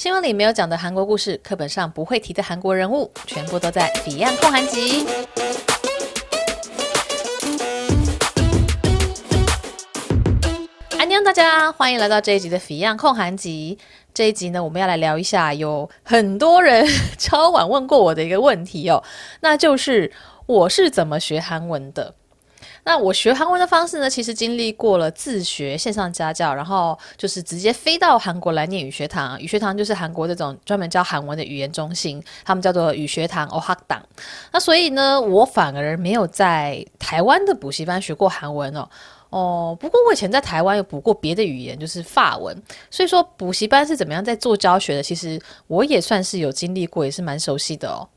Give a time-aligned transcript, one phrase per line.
[0.00, 5.04] 新闻里没有讲的韩国故事，课本上不会提的韩国人物，全部都在《Fion 焢韩集》。
[10.98, 13.76] 安妞，大家欢迎来到这一集的《Fion 焢韩集》。
[14.14, 16.86] 这一集呢，我们要来聊一下有很多人
[17.18, 19.04] 超晚问过我的一个问题哦，
[19.42, 20.10] 那就是
[20.46, 22.14] 我是怎么学韩文的？
[22.84, 29.40] 那我学韩文的方式呢，其实经历过了自学、线上家教，然后就是直接飞到韩国来念语学堂。
[29.40, 34.02] 语学堂就是韩国这种专门教韩文的语言中心，他们叫做语学堂 （ohak 党。
[34.52, 38.88] 那所以呢，我反而没有在台湾的补习班学过韩文哦。
[39.28, 42.56] 哦，不过我以前在台湾有补过别的语言，就是法文。
[42.90, 48.08] 所以说补习班是怎么样在做教学的，其实我也算是有经历过，也是蛮熟悉的哦。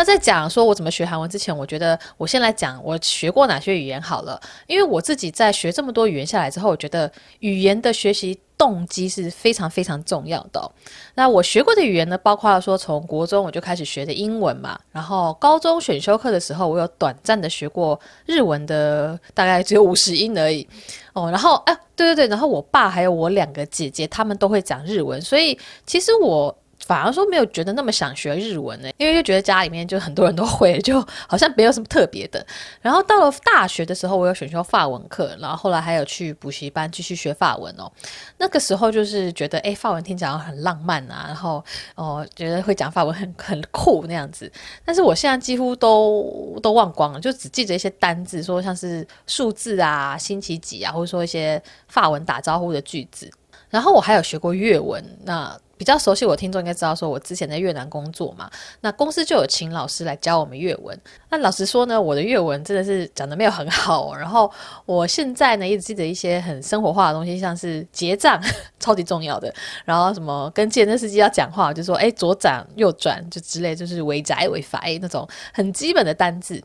[0.00, 4.40] 那在讲说我怎么学韩文之前，我觉得我先来讲我学过哪些语言好了。
[4.66, 10.72] 因为我自己在学这么多语言下来之后，我觉得语言的学习动机是非常非常重要的。
[11.16, 20.66] 那我学过的语言呢，包括说从国中我就开始学的英文嘛，然后高中选修课的时候，我有短暂的学过日文的，大概只有五十音而已
[21.12, 21.30] 哦。
[21.30, 26.56] 然后哎，对对对，然后我爸还有我两个姐姐，他们都会讲日文，所以其实我。
[26.90, 32.44] 反而说没有觉得那么想学日文呢，因为就觉得家里面就很多人都会， 就好像没有什么特别的。
[32.80, 37.88] 然后到了大学的时候，我有选修法文课，然后后来还有去补习班继续学法文哦。
[38.38, 44.50] 那个时候就是觉得，哎，法文听起来很浪漫啊，然后哦，觉得会讲法文很很酷那样子。
[44.84, 53.30] 但是我现在几乎都都忘光了，就只记着一些单字，说像是数字啊、星期几啊，或者说一些法文打招呼的句子。
[53.70, 55.58] 然后我还有学过越文，那。
[55.80, 58.50] 比较熟悉我听众应该知道，说我之前在越南工作嘛，
[58.82, 60.94] 那公司就有请老师来教我们越文。
[61.30, 64.14] 那老实说呢，我的越文真的是讲得没有很好。
[64.14, 64.52] 然后
[64.84, 68.38] 我现在呢，一直记得一些很生活化的东西，像是结账，
[68.78, 69.50] 超级重要的。
[69.86, 76.62] 然后什么跟计程车司机要讲话，就说哎左转右转就之类，就是尾宅尾发那种很基本的单字。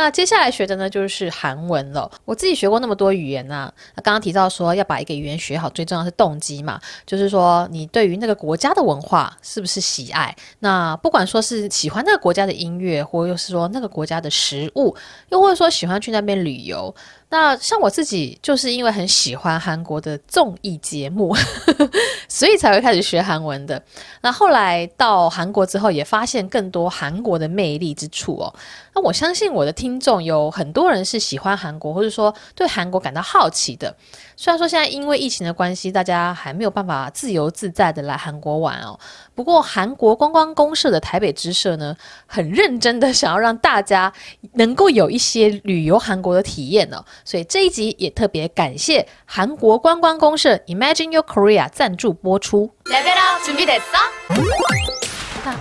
[0.00, 2.08] 那接下来学的呢，就是韩文了。
[2.24, 10.32] 我自己学过那么多语言啊，那刚刚提到说要把一个语言学好，最重要是动机嘛，就是说你对于那个国家的文化是不是喜爱？
[10.60, 14.94] 那不管说是喜欢那个国家的音乐，或又是说那个国家的食物，
[15.30, 16.94] 又或者说喜欢去那边旅游。
[17.30, 21.36] 那像我自己就是因为很喜欢韩国的综艺节目，
[22.26, 23.82] 所以才会开始学韩文的。
[24.22, 28.54] 那后来到韩国之后，也发现更多韩国的魅力之处哦。
[29.00, 33.94] 我相信我的听众有很多人是喜欢韩国，或者说对韩国感到好奇的。
[34.36, 38.98] 虽然说现在因为疫情的关系，大家还没有办法自由自在的来韩国玩哦。
[39.34, 44.12] 不过韩国观光公社的台北支社呢，很认真的想要让大家
[44.54, 47.04] 能够有一些旅游韩国的体验哦。
[47.24, 52.70] 所以这一集也特别感谢韩国观光公社 Imagine Your Korea 赞助播出。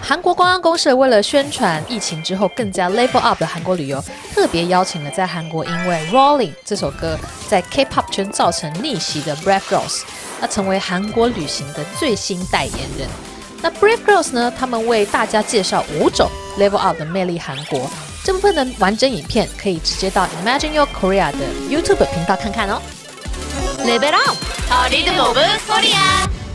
[0.01, 4.03] 韩国观光公社为了宣传疫情之后更加 level up 的韩国旅游，
[4.33, 7.17] 特别邀请了在韩国因为 Rolling 这首歌
[7.47, 10.01] 在 K-pop 圈造成逆袭的 Brave Girls，
[10.39, 13.07] 那成为韩国旅行的最新代言人。
[13.61, 17.89] 那 Brave Girls 呢，他们为大家介绍五种 level up 的魅力韩国。
[18.23, 21.39] 这部分的完整影片可以直接到 Imagine Your Korea 的
[21.69, 22.81] YouTube 频道看看哦。
[23.79, 24.35] Level up，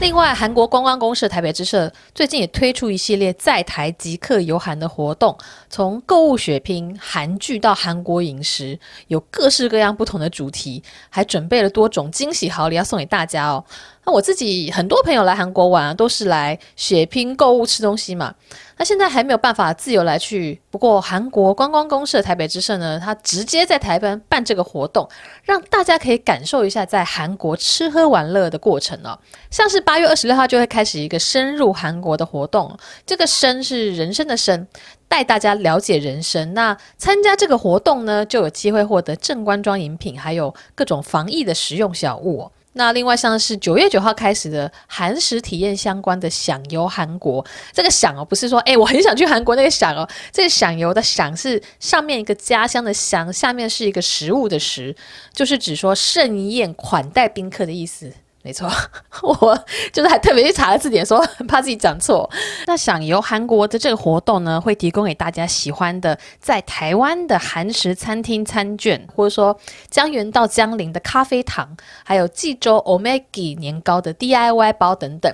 [0.02, 5.38] 另外，韩国观光公社台北支社最近也推出一系列在台即刻游韩的活动，
[5.70, 8.76] 从购物血拼、韩剧到韩国饮食，
[9.06, 13.64] 有各式各样不同的主题，还准备了多种惊喜好礼要送给大家哦。
[14.04, 18.34] 那我自己很多朋友来韩国玩，都是来血拼购物吃东西嘛。
[18.76, 25.08] 那现在还没有办法自由来去，不过韩国观光公社台北支社呢，它直接在台湾办这个活动，
[25.44, 29.16] 让大家可以感受一下在韩国吃喝玩乐的过程哦。
[29.52, 32.76] 像是八月二十六号就会开始一个深入韩国的活动，
[33.06, 34.66] 这个“深”是人生的“深”，
[35.06, 36.54] 带大家了解人生。
[36.54, 42.52] 那参加这个活动呢，就有机会获得正官庄饮品，还有各种防疫的实用小物哦。
[42.74, 54.96] 那另外像是九月九号开始的韩食体验相关的享游韩国，这个享哦不是说哎我很想去韩国那个享哦，这个享游的享是上面一个家乡的乡，下面是一个食物的食，
[55.34, 58.12] 就是指说盛宴款待宾客的意思。
[58.44, 58.68] 没错，
[59.22, 62.28] 我就是还特别去查了字典，说怕自己讲错。
[62.66, 69.56] 那想由韩国的这个活动呢，会提供给大家喜欢的在台湾的韩食餐厅餐券，或者说
[69.88, 75.32] 江原到江陵的咖啡糖，还有济州 Omega 年糕的 DIY 包等等。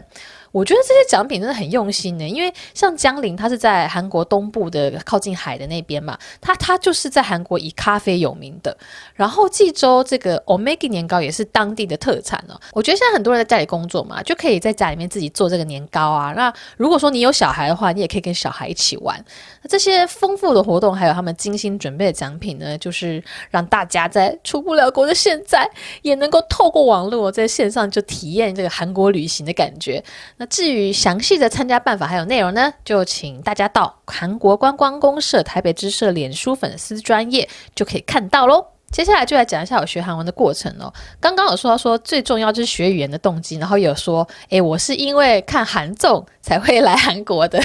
[0.52, 2.28] 我觉得这些奖品真的很用心呢。
[2.28, 8.76] 因为像江陵，它是在韩国东部的靠近海的那边嘛，它它就是在韩国以咖啡有名的。
[9.14, 12.58] 然后济州这个 Omega 年糕也是当地的特产哦。
[12.72, 16.32] 我觉得现在很多人在家里工作嘛，就可以在家里面自己做这个年糕啊。
[16.36, 19.22] 那如果说你有小孩的话，你也可以跟小孩一起玩。
[19.62, 25.68] 那这些丰富的活动，还有他们精心准备的奖品呢，就是让大家在出不了国的现在，
[26.02, 30.02] 也能够透过网络在线上就体验这个韩国旅行的感觉。
[30.36, 38.64] 那至于详细的参加办法还有内容呢，就请大家到韩国观光公社台北支社脸书粉丝专业就可以看到喽。
[38.90, 40.90] 接下来就来讲一下我学韩文的过程哦。
[41.20, 47.62] 刚刚有说到说最重要就是学语言的动机，然后有说，诶，我是因为看韩综才会来韩国的。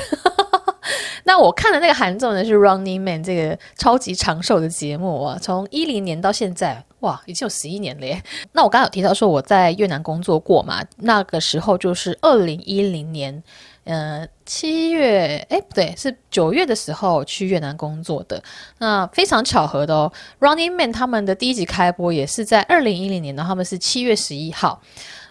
[1.24, 8.21] 那我看的那个韩综呢是《Running Man》这个超级长寿的节目啊，从一零年到现在，哇，已经有十一年了耶。
[8.51, 13.41] 那我刚刚有提到说我在越南工作过嘛，那个时候就是二零一零年，
[13.85, 18.44] 呃，七月，哎，不对，是九月的时候去越南工作的。
[18.80, 20.12] 那非常巧合的哦，
[20.45, 24.81] 《Running Man》他们的第一集开播也是在二零一零年的，他们是七月十一号。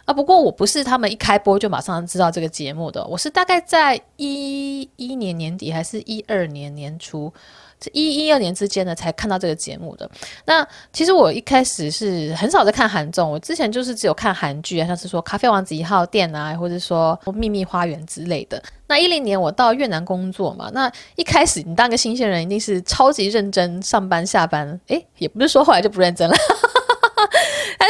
[0.04, 7.32] 啊，不过我不是他们一开播就马上知道这个节目的，我是大概在一一年年底还是一二年年初，
[7.78, 10.10] 这一一二年之间呢才看到这个节目的。
[10.44, 18.60] 那其实我一开始是很少在看韩综，我之前就是只有看韩剧啊，像是说《咖啡王子一号店》啊，或者说《秘密花园》之类的。
[18.88, 26.34] 那一零年我到越南工作嘛，那一开始你当个新鲜人一定是超级认真上班下班，诶，也不是说后来就不认真了。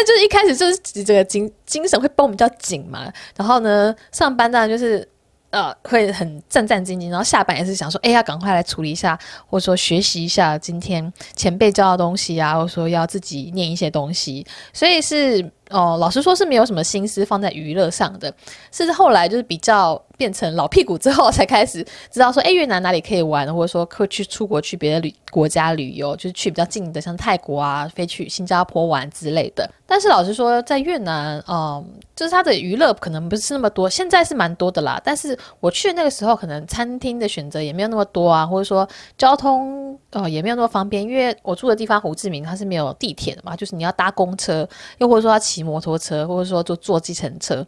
[0.04, 5.06] 就是一开始就是这个精精神会绷比较紧嘛，然后呢，上班当然就是
[5.50, 15.50] 呃会很战战兢兢，然后下班也是想说，哎呀，赶快来处理一下，或者说学习一下今天前辈教的东西啊，或者说要自己念一些东西，所以是。
[15.72, 18.32] 哦，老实说是没有什么心思放在娱乐上的，
[18.70, 29.68] 甚至后来就是比较变成老屁股之后才开始知道说，哎，越南哪里可以玩，或者说可以去出国去别的旅国家旅游，就是去比较近的，像泰国啊，飞去新加坡玩之类的。
[29.86, 31.84] 但是老实说，在越南，嗯，
[32.16, 35.00] 就是它的娱乐可能不是那么多，现在是蛮多的啦。
[35.04, 38.88] 但是我去那个时候，可能餐厅的选择也没有那么多啊，或者说
[39.18, 44.66] 交通呃也没有那么方便，因为我住的地方胡志明它是没有地铁的嘛，就是你要搭公车，
[44.98, 45.61] 又或者说要骑。
[45.62, 47.66] 摩托车，或者说就坐计程车，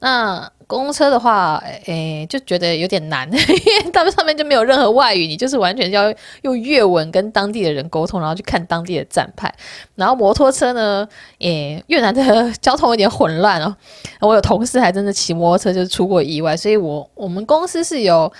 [0.00, 9.52] 那公车的话，诶，就觉得有点难， 因为他们上面就没有任何外语，你就是完全要用越文跟当地的人沟通，然后去看当地的站牌。
[9.96, 11.06] 然后摩托车呢，
[11.40, 13.76] 诶，越南的交通有点混乱哦。
[14.20, 18.32] 我有同事还真的骑摩托车就是出过意外，所以我我们公司是有，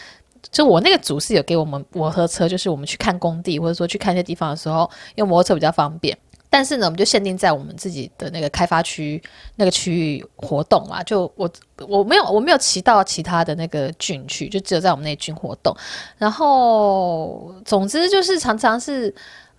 [0.52, 6.16] 就我那个组是有给我们摩托车，就是我们去看工地或者说去看一些地方的时候，用摩托车比较方便。
[6.52, 9.22] 但是呢，我们就限定在我们自己的那个开发区
[9.54, 11.00] 那个区域活动啊。
[11.04, 11.48] 就我
[11.86, 15.72] 我没有我没有骑到其他的那个郡去，就只有在我们那郡活动。
[16.18, 19.14] 然后总之就是常常是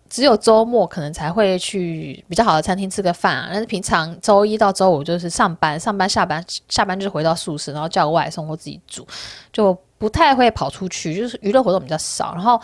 [0.09, 3.47] 只有周末可能才会去比较好的餐厅吃个饭啊。
[3.49, 9.07] 但是平常周一到周五就是上班，上班下班下班就是回到宿舍，然后叫个外送或自己煮，
[9.53, 12.33] 就不太会跑出去，就是娱乐活动比较少。
[12.33, 12.61] 然后。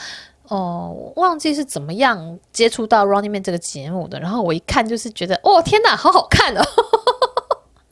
[0.50, 6.62] 哦，忘记是怎么样接触到《Running Man》这个节目的，然后我一看就是觉得，哦天哪，好好看哦，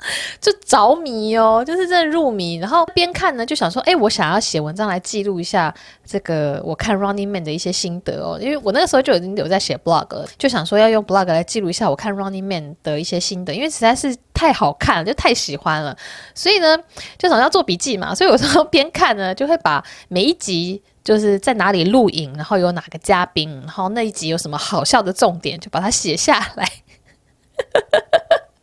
[0.39, 2.55] 就着迷哦，就是真的入迷。
[2.55, 5.73] 然后边看呢，就想说，哎，我想要写文章来记录一下
[6.05, 15.95] 这个我看《Running Man》的一些心得哦，因为我那个时候就已经有在写 blog，就想说要用 blog 来记录一下我看《Running Man》的一些心得，因为实在是太好看了，就太喜欢了，
[16.33, 16.77] 所以呢，
[17.17, 20.81] 就想要做笔记嘛，所以有时候边看呢，就会把每一集。
[21.05, 26.67] 就是在哪里录影，然后有哪个嘉宾，然后那一集有什么好笑的重点，就把它写下来，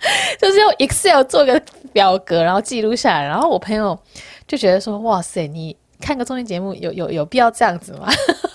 [0.40, 1.60] 就是用 Excel 做个
[1.92, 3.24] 表格，然后记录下来。
[3.24, 3.98] 然后我朋友
[4.46, 8.08] 就觉得说：“哇塞，你看个综艺节目有有有必要这样子吗？”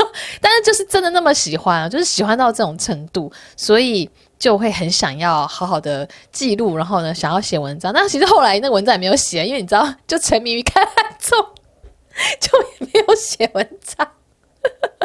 [0.41, 7.93] 但是就是真的那么喜欢，就是喜欢到这种程度，所以就会很想要好好的记录，然后呢，想要写文章。
[7.93, 10.87] 但其实后来那文章也没有写，因为你知道，就沉迷于看
[11.19, 11.37] 综。
[12.39, 14.07] 就也没有写文章，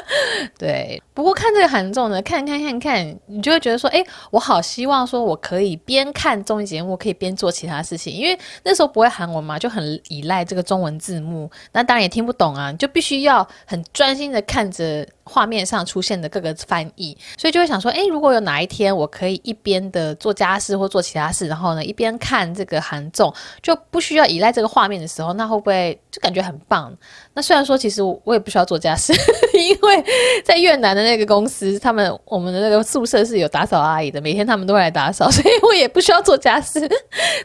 [0.58, 1.02] 对。
[1.14, 8.12] 不过看这个韩综呢，看看看看，你就会觉得说，哎，我好希望说我可以边看综艺节目，可以边做其他事情。
[8.12, 26.92] 因为那时候不会韩文嘛，就很依赖这个中文字幕，那当然也听不懂啊，就必须要很专心的看着画面上出现的各个翻译，所以就会想说，哎，如果有哪一天我可以一边的做家事或做其他事，然后呢一边看这个韩综，就不需要依赖这个画面的时候，那会不会就感觉很棒？
[27.34, 29.12] 那虽然说其实我也不需要做家事，
[29.54, 30.04] 因为
[30.42, 31.02] 在越南的。
[31.02, 36.88] 那个公司，他们我们的那个宿舍是有打扫阿姨的，每天他们都会来打扫，所以我也不需要做家事。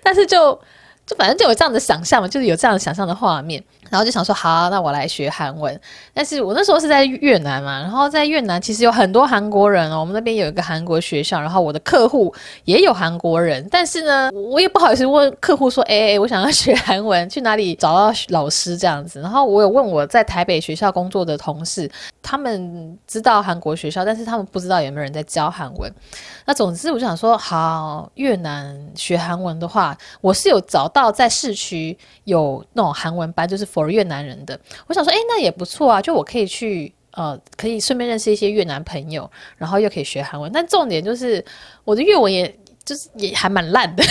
[0.04, 0.54] 但是就
[1.08, 5.80] 就反正就有这样的想象嘛，就是有这样的想象的画面，然后就想说好，那我来学韩文。
[6.14, 12.34] 但是我那时候是在越南嘛，然后在越南其实有很多韩国人哦，我们那边有一个韩国学校，然后我的客户
[12.66, 19.22] 也有韩国人，但是呢，我也不好意思问客户说，哎哎，我想要学韩文，去哪里找到老师这样子？
[19.22, 21.88] 然后我有问我在台北学校工作的同事，
[22.24, 25.92] 他们知道韩国学校，但是他们不知道有没有人在教韩文。
[26.46, 30.88] 那总之我就想说，好，越南学韩文的话，我是有找。
[30.88, 34.60] 到在市区有那种韩文班，就是我是越南人的。
[34.88, 40.52] 我想说，哎，那也不错啊，就我可以去，呃，可以顺便认识一些越南朋友，然后又可以学韩文。
[40.52, 41.44] 但重点就是
[41.84, 42.54] 我的越文，也
[42.84, 44.04] 就是也还蛮烂的。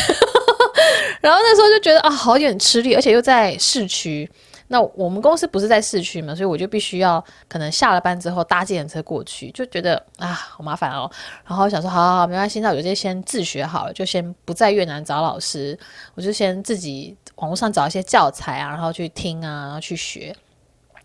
[1.20, 4.30] 然后那时候就觉得啊，好有点吃力，而且又在市区。
[4.68, 11.08] 那我们公司不是在市区嘛，所以我就必须要可能下了班之后搭计程车过去，就觉得啊好麻烦哦。
[11.46, 15.78] 然后想说，好好好，没关系，那我就先自学好了，就先不在越南找老师，
[16.14, 20.34] 我就先自己网络上找一些教材啊，然后去听啊，然后去学。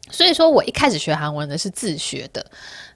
[0.09, 2.43] 所以说我一开始学韩文的是自学的。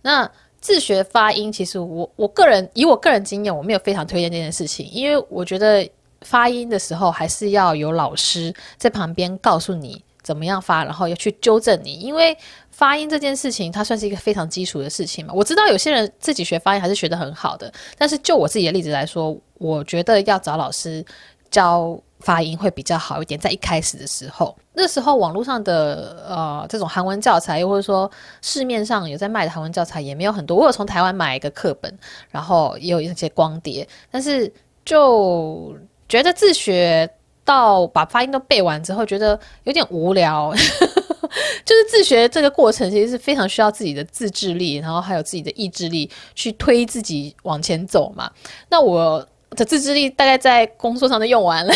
[0.01, 0.29] 那
[0.59, 5.87] 自学发音，其实我我个人以我个人经验，我没有非常推荐这件事情，因为我觉得
[6.21, 10.03] 发音的时候还是要有老师在旁边告诉你。
[10.25, 12.35] 怎么样发，然后要去纠正你，因为
[12.71, 15.31] 发音这件事情，它算是一个非常基础的事情嘛。
[15.35, 21.05] 我知道有些人自己学发音还是学得很好的，但是就我自己的例子来说，我觉得要找老师
[21.51, 23.39] 教发音会比较好一点。
[23.39, 28.09] 在一开始的时候，那时候网络上的呃这种韩文教材，又或者说
[28.41, 30.57] 市面上有在卖的韩文教材也没有很多。
[30.57, 31.95] 我有从台湾买一个课本，
[32.31, 34.51] 然后也有一些光碟，但是
[34.83, 35.77] 就
[36.09, 37.07] 觉得自学。
[37.45, 40.51] 到把发音都背完之后，觉得有点无聊，
[41.63, 48.29] 就是自学这个过程其实是非常需要自己的自制力，然后还有自己的意志力去推自己往前走嘛。
[48.69, 51.73] 那我的自制力大概在工作上都用完了，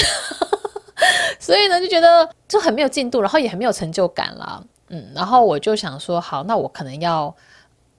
[1.39, 4.61] 所以呢就觉得就很没有进度，然后也很没有成就感啦。
[4.89, 7.33] 嗯，然后我就想说，好，那我可能要。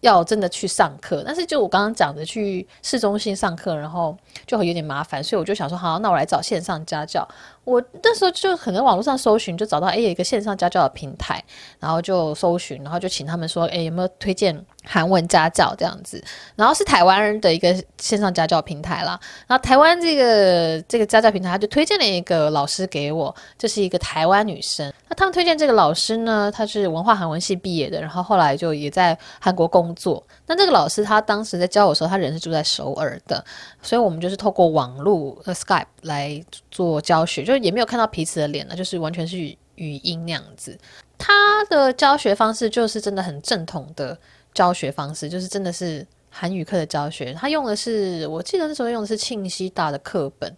[0.02, 7.28] 要真的去上课，但是就我刚刚讲的去市中心上课，然后就会有点麻烦，所以我就想说，好，那我来找线上家教。
[7.64, 11.42] 我那时候就可能网络上搜寻，就找到诶有一个线上家教的平台，
[11.78, 16.22] 然后就搜寻，然后就请他们说，诶有没有推荐韩文家教这样子？
[16.56, 19.20] 然后是台湾人的一个线上家教平台啦。
[19.46, 24.92] 然后台湾这个这个家教平台，他就推荐了一个老师给我，就是一个台湾女生。
[25.08, 30.24] 那他们推荐这个老师呢，他是文化韩文系毕业的，然后后来就也在韩国工作。
[30.46, 33.44] 那这个老师他当时在教我的时候，他人是住在首尔的，
[33.82, 37.42] 所以我们就是透过网络和 Skype 来做教学。
[37.42, 40.78] 就也没有看到彼此的脸了，就是完全是语音那样子。
[41.18, 44.16] 他的教学方式就是真的很正统的
[44.54, 47.32] 教学方式，就是真的是韩语课的教学。
[47.34, 50.54] 他用的是，我记得那时候用的是庆熙大的课本。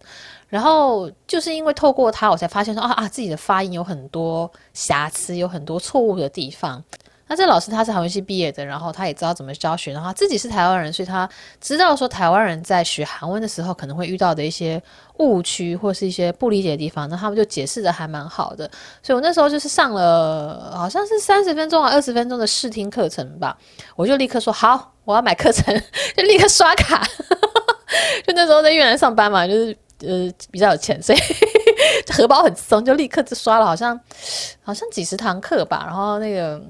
[0.47, 6.83] 然后就是因为透过他，我才发现说啊啊，自己的发音有很多瑕疵，有很多错误的地方。
[7.27, 11.27] 那这老师他是韩文系毕业的，然后他也知道怎么教学，然后他自己是台湾人，所以他
[11.61, 14.81] 知道说台湾人在学韩文的时候可能会遇到的一些
[15.19, 18.69] 误区或是一些不理解的地方，那他们就解释的还蛮好的。
[19.01, 23.57] 所以我那时候就是上了好像是三十分钟啊二十分钟的试听课程吧，
[23.95, 25.73] 我就立刻说好，我要买课程，
[26.15, 27.07] 就立刻刷卡。
[28.27, 31.19] 就那时候在越南上班嘛，就是呃比较有钱，所以
[32.11, 33.97] 荷包很松，就立刻就刷了，好像
[34.61, 36.61] 好像几十堂课吧，然后那个。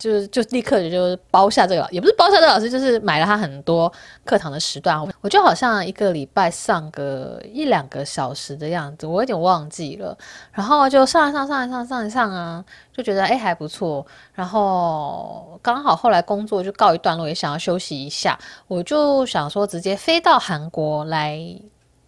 [0.00, 3.92] 就就立刻就包下这个，也不是包下这个老师，就是买了他很多
[4.24, 4.98] 课堂的时段。
[5.20, 10.16] 我就好像一个礼拜上个一两个小时的样子，我有点忘记了。
[10.52, 12.64] 然后就上一上上一上上一上啊，
[12.96, 14.06] 就觉得哎还不错。
[14.32, 18.38] 然后刚好后来工作就告一段落，也想要休息一下，
[18.68, 21.38] 我就想说直接飞到韩国来。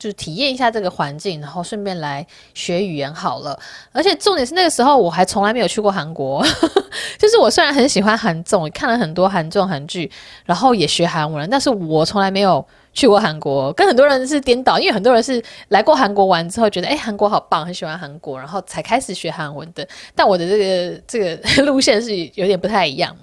[0.02, 3.56] 就体验一下这个环境，然后顺便来学语言好了。
[3.92, 6.44] 而且重点是那个时候我还从来没有去过韩国，
[7.16, 10.10] 就是我虽然很喜欢韩综，看了很多韩综韩剧，
[10.44, 13.72] 然后也学韩文，但是我从来没有去过韩国。
[13.74, 19.86] 跟很多人是颠倒，因为很多人是来过韩国玩之后觉得，哎，韩国好棒，很喜欢韩国，然后才开始学韩文的。
[20.16, 23.16] 但我的这个这个 路线是有点不太一样。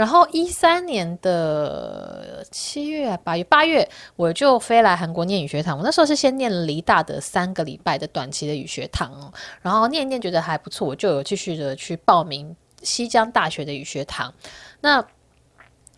[0.00, 5.76] 然后一三年的七月八月八月，我就飞来韩国念语学堂。
[5.76, 9.30] 我那时候是先念了梨大的三个礼拜的短期的语学堂，
[9.60, 14.32] 然后念念觉得还不错，我就有继续的去报名西江大学的语学堂。
[14.80, 15.04] 那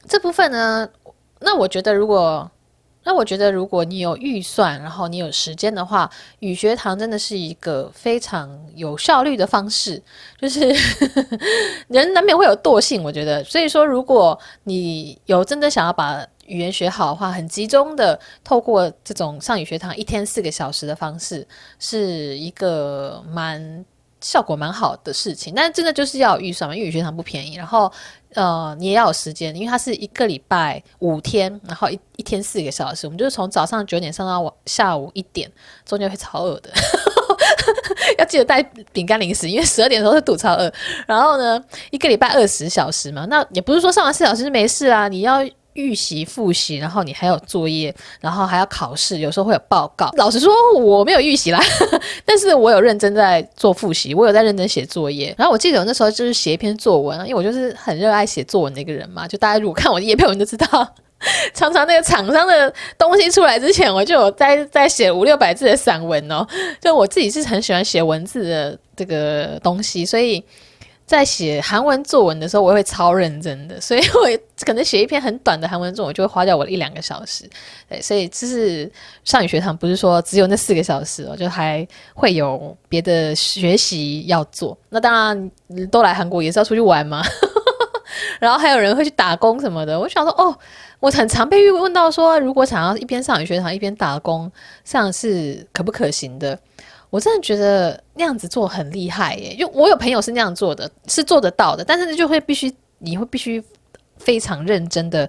[0.09, 0.89] 这部分呢，
[1.39, 2.51] 那我觉得如果。
[3.05, 10.01] 那我觉得，如果你有预算，然后你有时间的话，语学堂真的是一个非常有效率的方式。
[10.41, 10.61] 就是
[11.89, 13.43] 人难免会有惰性，我觉得。
[13.45, 21.47] 所以说，如果你有真的想要把语言学好的话，很集中的透过这种上语学堂一天四个小时的方式，
[21.79, 23.85] 是一个蛮
[24.21, 25.53] 效果蛮好的事情。
[25.55, 27.57] 但真的就是要预算嘛，因为语学堂不便宜。
[27.57, 27.91] 然后
[28.35, 35.51] 呃，你也要有时间，因为它是一个礼拜五天，然后一一天四个小时，我们就是从早上九点上到下午一点，
[35.85, 36.71] 中间会超饿的。
[38.19, 38.63] 要记得带
[38.93, 40.73] 饼干零食，因为十二点的时候是肚超饿。
[41.07, 45.43] 然后呢，一个礼拜二十小时嘛，那也不是说上完四小时就没事啊，你要
[45.75, 50.11] 预习复习，然后你还有作业，然后还要考试，有时候会有报告。
[50.17, 51.61] 老实说，我没有预习啦，
[52.25, 55.35] 但是我有认真在做复习，我有在认真写作业。
[55.39, 60.95] 然后我记得我那时候就是写一篇作文，因为我就是很热爱写作文的一个人嘛，就大家如果看我的页配文就知道。
[61.55, 66.45] 常常那个厂商的东西出来之前，我就有在在写五六百字的散文哦。
[66.81, 70.43] 就我自己是很喜欢写文字的这个东西，所以
[71.13, 73.79] 在写韩文作文的时候，我会超认真的。
[73.81, 77.49] 所以我可能写一篇很短的韩文作文，就会花掉我一两个小时。
[77.89, 78.91] 对，所以就是
[79.23, 84.77] 上语学堂不是说只有那四个小时哦，就还会有别的学习要做。
[84.89, 85.51] 那当然
[85.91, 87.23] 都来韩国也是要出去玩嘛。
[88.41, 90.57] 然后还有人会去打工什么的，我想说哦。
[91.01, 94.49] 我很常被问到说，如果想要一边上语学堂一边打工，
[94.85, 96.57] 这样是可不可行的？
[97.13, 101.85] 我真的觉得那样子做很厉害耶，因为我有朋友是那样做的，是做得到的。
[101.85, 103.63] 但是就会必须，你会必须
[104.17, 105.29] 非常认真的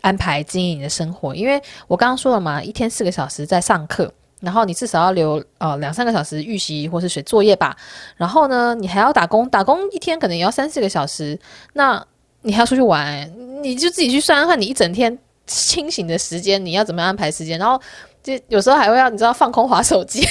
[0.00, 7.76] 安排经营你的生活，因为我刚刚说了嘛，一天四个小时在上课，然后你至少要留呃两三个小时预习或是写作业吧，
[8.16, 11.38] 然后呢，你还要打工，打工一天可能也要三四个小时，
[11.72, 12.04] 那。
[12.44, 17.56] 你还要出去玩，你就自己去算算，你一整天清醒的时间，你要怎么安排时间？
[17.56, 17.80] 然后
[18.20, 20.26] 就有时候还会要你知道放空滑手机，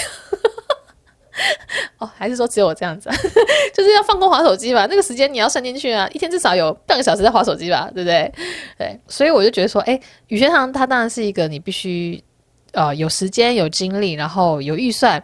[2.02, 3.10] 哦，还是说只有我这样子，
[3.76, 4.88] 就是要放空滑手机吧？
[4.90, 8.34] 那个时间你要算进去啊，一天至少有半个小时在滑手机吧，对不对？
[8.76, 12.22] 对，所以我就觉得说，哎，语学堂它当然是一个你必须
[12.74, 15.24] 呃有时间、有精力，然后有预算，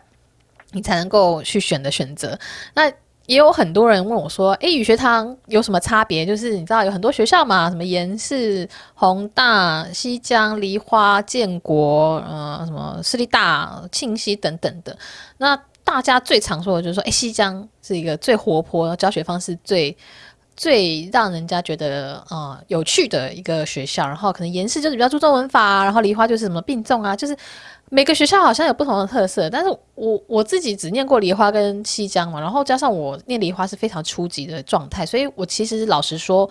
[0.72, 2.38] 你才能够去选的选择。
[2.76, 2.88] 那
[3.26, 6.26] 也有很多人问我说：“诶，语学堂有什么差别？
[6.26, 14.98] 就是你知道有很多学校嘛，什么延世、弘大、西江、梨花、建国，呃，什么市立大、庆熙等等的。
[15.40, 19.96] 那大家最常说的就是说，诶，西江是一个最活泼、教学方式最
[20.58, 24.06] 最让人家觉得呃有趣的一个学校。
[24.06, 27.36] 然后可能延世就是比较注重文法，然后梨花就是什么并重啊，就是。”
[27.90, 36.50] 每个学校好像有不同的特色，但是我我自己只念过梨花跟西江嘛，然后加上我念梨花是非常初级的状态，所以我其实老实说，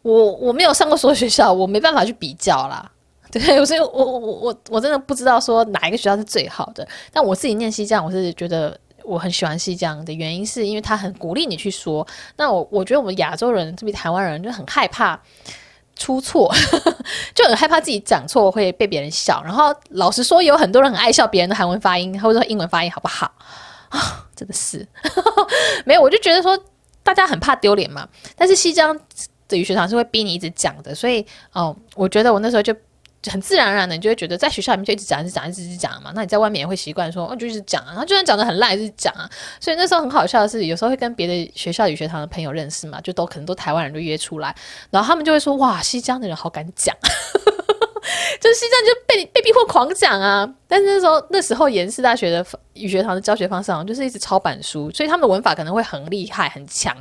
[0.00, 2.90] 我我没有上过所有学校，我没办法去比较啦，
[3.32, 15.20] 对，所以我我我我我真的不知道说哪一个学校是最好的，但我自己念西江，我是觉得我很喜欢西江的原因是因为他很鼓励你去说，那我我觉得我们亚洲人特别台湾人就很害怕。
[15.96, 16.50] 出错
[17.34, 23.30] 就很害怕自己讲错会被别人笑，然后老实说，有很多人很爱笑别人的韩文发音，或者说英文发音好不好
[23.90, 24.26] 啊？
[24.34, 24.88] 真的是
[25.84, 26.58] 没有，我就觉得说
[27.02, 28.08] 大家很怕丢脸嘛。
[28.34, 28.98] 但是西江
[29.46, 32.74] 的语学堂是会逼你一直讲的，所以哦，我觉得我那时候就。
[33.30, 36.10] 很自然而然的，你就会觉得在学校里面就一直讲，一直讲，一直讲嘛。
[36.14, 37.88] 那你在外面也会习惯说，哦，就一直讲啊。
[37.88, 39.28] 然后就算讲得很烂，也是讲啊。
[39.60, 44.54] 所以那时候很好笑的是，有时候会跟别的学校语学堂的朋友认识嘛，就都可能都台湾人都约出来，
[44.90, 46.96] 然后他们就会说，哇，西江的人好敢讲，
[48.40, 50.50] 就是西江就被被逼迫狂讲啊。
[50.66, 56.96] 但是那时候那时候延世大学的语学堂的教学方式好像就是一直抄板书，所以他们的文法可能会很厉害很强，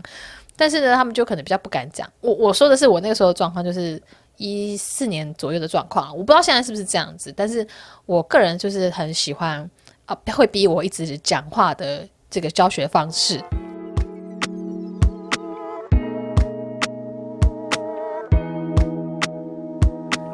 [0.58, 2.06] 但是呢，他们就可能比较不敢讲。
[2.20, 4.02] 我我说的是我那个时候的状况就是。
[4.40, 7.68] 一四年左右的状况，我不知道现在是不是这样子，但是
[8.06, 9.70] 我个人就是很喜欢
[10.06, 13.40] 啊，会逼我一直讲话的这个教学方式。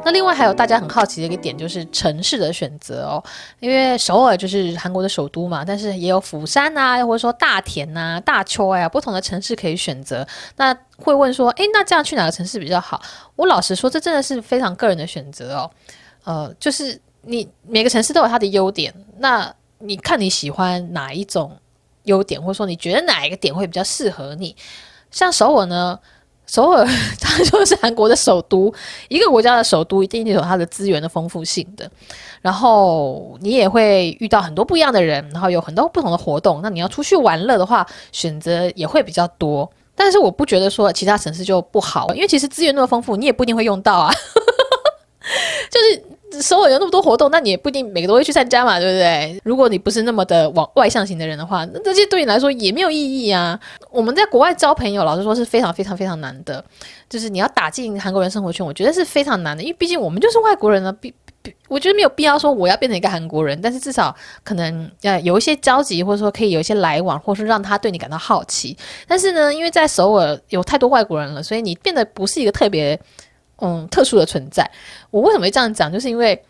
[0.06, 3.20] 那另外还有大家很好奇的一个点，就是城市的选择哦，
[3.58, 10.24] 因为首尔就是韩国的首都嘛，但是也有釜山呐啊，或者说大田啊、大邱啊，不同的城市可以选择。
[10.58, 13.02] 那会问说，诶，那这样去哪个城市比较好？
[13.34, 15.68] 我老实说，这真的是非常个人的选择哦。
[16.22, 21.58] 呃，就是你每个城市都有它的优点，那你看你喜欢哪一种
[22.04, 24.54] 优点，或者说你觉得哪一个点会比较适合你？
[25.10, 25.98] 像首尔呢？
[26.46, 26.86] 首尔
[27.20, 28.72] 它就是韩国的首都，
[29.08, 31.90] 一个国家的首都一定有它的资源的丰富性的，
[32.40, 36.60] 然后你也会遇到很多不一样的人，然后有很多不同的活动。
[36.62, 39.70] 那你要出去玩乐的话，选择也会比较多。
[39.94, 44.12] 但是我不觉得说其他城市就不好，因为其实资源那么丰富，你也不一定会用到啊。
[45.70, 46.02] 就是
[46.40, 49.40] 首尔有那么多活动，那你也不一定每个都会去参加嘛，对不对？
[49.44, 53.58] 如果你不是那么的往外向型的人的话，那这些对你来说也没有意义啊。
[53.90, 56.62] 我们在国外交朋友，老实说是非常非常非常难的，
[57.08, 60.92] 就是你要打进韩国人生活圈，我觉得是非常难的，因为毕竟我们就是外国人呢。
[61.00, 68.76] 必必，我觉得没有必要说我要变成一个韩国人，但是至少可能要有一些交集，或者说可以有一些来往，或是让他对你感到好奇。
[69.06, 72.98] 但是呢，因为在首尔有太多外国人了，所以你变得不是一个特别。
[73.58, 74.70] 嗯，特殊的存在。
[75.10, 75.92] 我为什么会这样讲？
[75.92, 76.40] 就是因为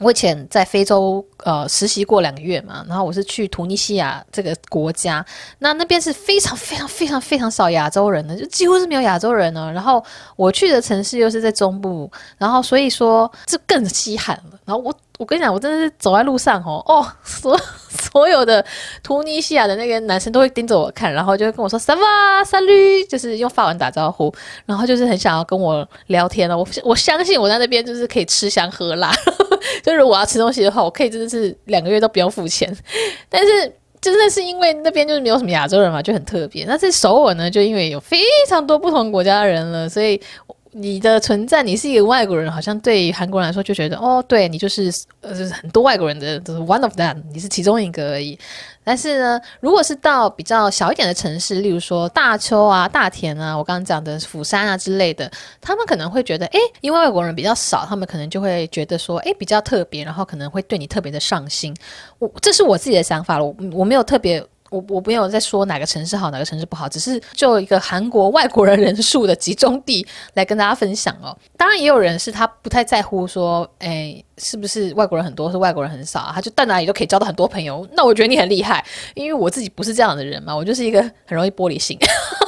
[0.00, 5.24] 我以前在非洲呃实习过两个月嘛，然后我是去突尼西亚这个国家，
[5.58, 9.70] 那那边是非常非常非常非常少亚洲人的，就几乎是没有亚洲人呢。
[9.72, 10.04] 然后
[10.36, 14.58] 我去的城市又是在中部，然后所以说这更稀罕了。
[14.64, 14.94] 然后我。
[15.18, 17.56] 我跟你讲，我真的是走在路上哦，哦，所
[17.88, 18.64] 所有的
[19.02, 24.34] 突尼西亚的那个男生都会盯着我看，然后就会跟我说 “ça va salut”，就是用法文打招呼，
[24.66, 26.58] 然后就是很想要跟我聊天了。
[26.58, 29.12] 我我相信我在那边就是可以吃香喝辣，
[29.84, 32.76] 就是我要吃东西的话，我可以真的是两个月都不用付钱。
[33.28, 36.64] 但是真的是因为那边就是没有什么亚洲人嘛，就很特别。
[36.64, 40.20] 那在首尔呢，就因为有非常多不同国家的人了，所以。
[40.76, 48.36] 你的存在，你是一个外国人，好像对韩国人来说就觉得，哦，对你就是呃，就是很多外国人的，就是 one of them，你是其中一个而已。
[48.82, 61.72] 但是呢，如果是到比较小一点的城市，例如说大邱啊、大田啊，我刚刚讲的釜山啊之类的，他们可能会觉得，诶，因为外国人比较少，他们可能就会觉得说，诶，比较特别，然后可能会对你特别的上心。
[62.18, 64.44] 我这是我自己的想法了，我我没有特别。
[64.74, 71.36] 我我没有在说哪个城市好，哪个城市不好，只是就一个韩国外国人人数的集中地来跟大家分享哦。
[71.56, 76.32] 当然也有人是他不太在乎说，哎，是不是外国人很多，是外国人很少啊？
[76.34, 77.86] 他就到哪里都可以交到很多朋友。
[77.92, 78.84] 那我觉得你很厉害，
[79.14, 81.96] 因为我自己不是这样的人嘛，我就是一个很容易玻璃心，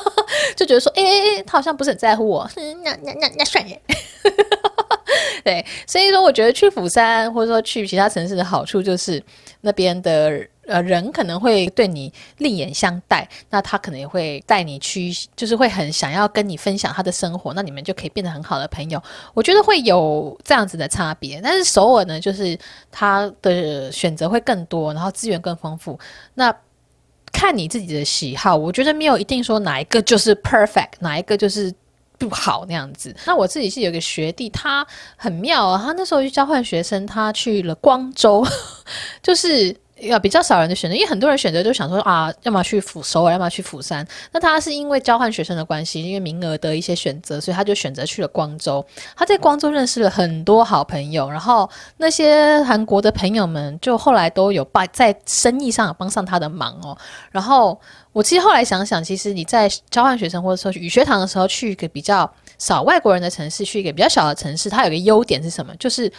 [0.57, 2.51] 就觉得说，哎哎哎，他好像不是很在乎我，
[2.83, 3.81] 那那那那算耶。
[5.45, 9.23] 对，所以说我觉得去釜山或者说去其他城市的好处就是
[9.61, 10.45] 那边的。
[10.67, 19.01] 呃，人可能会对你另眼相待，那他可能也会带你去，就是会很想要跟你分享他的生活，那你们就可以变得很好的朋友。
[19.33, 22.59] 我觉得会有这样子的差别，但是首尔呢，就是
[22.91, 25.99] 他的选择会更多，然后资源更丰富。
[26.35, 26.55] 那
[27.33, 31.73] 看你自己的喜好，我觉得没有一定说哪一个就是 perfect，哪一个就是
[32.19, 33.15] 不好那样子。
[33.25, 34.85] 那我自己是有个学弟，他
[35.17, 38.45] 很妙啊，他那时候去交换学生，他去了光州，
[39.23, 39.77] 就是。
[40.01, 44.07] 要比较少人的选择，因为很多人选择就想说啊，要么去釜首尔，要么去釜山。
[44.31, 48.85] 那他是因为交换学生的关系，因为名额的一些选择，所以他就选择去了光州。
[49.17, 56.97] 他在光州认识了很多好朋友，然后那些韩国的朋友们就后来都有帮在生意上帮上他的忙哦。
[57.31, 57.81] 然后
[58.13, 65.75] 我其实后来想想，其实你在交换学生或者说语学堂的时候，去一个比较少外国人的城市，去一个比较小的城市，它有个优点是什么？
[65.77, 66.13] 就是。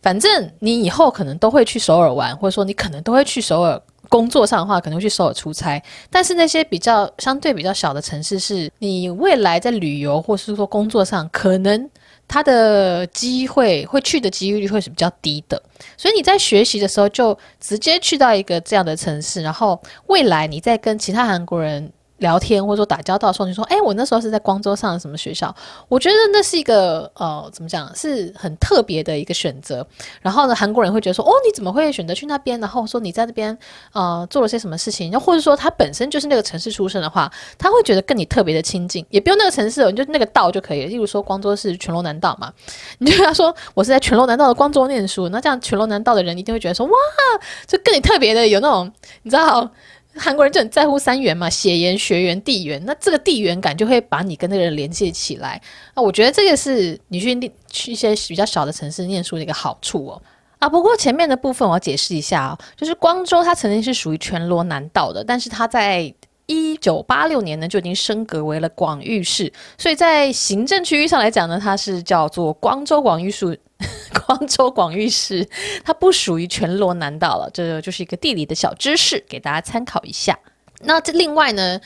[0.00, 5.82] 反正你以后可能都会去首尔玩，或者说你可能都会去首尔工作上的话，可能会去首尔出差。
[6.10, 11.90] 但是那些比较相对比较小的城市，是你未来在旅游或是说工作上，可能
[12.26, 15.60] 它的机会会去的几率会是比较低的。
[15.96, 21.92] 所以你在学习的时候，就直接去到一个这样的城市，然后未来你再跟其他韩国人。
[22.18, 25.54] 聊天或者说打交道的时候，你说：“哎，我那时候是在光州上的什么学校？”
[25.88, 29.86] 我觉得那是一个呃，怎么讲，是很特别的一个选择。
[30.20, 33.56] 然后呢，韩国人会觉得说：“哦，你怎么会选择去那边？”然后说你在那边
[33.92, 35.10] 呃做了些什么事情？
[35.10, 40.88] 又或者说他本身就是那个城市出身的话，他会觉得跟你特别的亲近，也不用那个城市，你就那个道就可以了。
[40.88, 42.52] 例如说，光州是全罗南道嘛，
[42.98, 46.92] 你就跟他说：“我是在全罗南道的光州念书。”那这样全罗南道的人一定会觉得说：“哇，
[47.66, 49.70] 就跟你特别的有那种，你知道。”
[50.14, 55.60] 韩国人就很在乎三元嘛，血缘、学缘、地缘，那这个地缘感就会把你跟那个人连接起来。
[55.94, 60.22] 那我觉得这个是你去去一些比较小的城市念书的一个好处哦。
[60.58, 66.12] 啊，不过前面的部分我要解释一下哦，就是光州它曾经是属于全罗南道的，但是它在
[66.46, 73.60] 一九八六年呢就已经升格为了广域市，所以在行政区域上来讲呢，它是叫做光州广域市。
[74.26, 75.48] 光州广域市，
[75.84, 80.38] 它不属于全罗南道了，这就是一个地理的小知识，给大家参考一下。
[80.80, 81.80] 那这另外呢，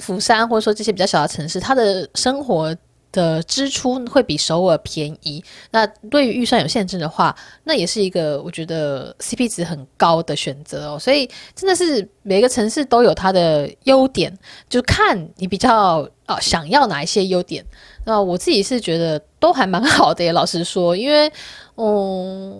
[0.00, 2.74] 釜山或者说这些比较小的城市，它的生活
[3.12, 5.42] 的支出会比首尔便宜。
[5.70, 10.98] 那对于预算有限制的话，那也是一个我觉得 CP 值很高的选择哦。
[10.98, 14.36] 所以真的是每个城市都有它的优点，
[14.68, 17.64] 就看你比较啊想要哪一些优点。
[18.04, 21.32] 那我自己是觉得都还蛮 好的耶，老实说，因为
[21.76, 22.56] 嗯，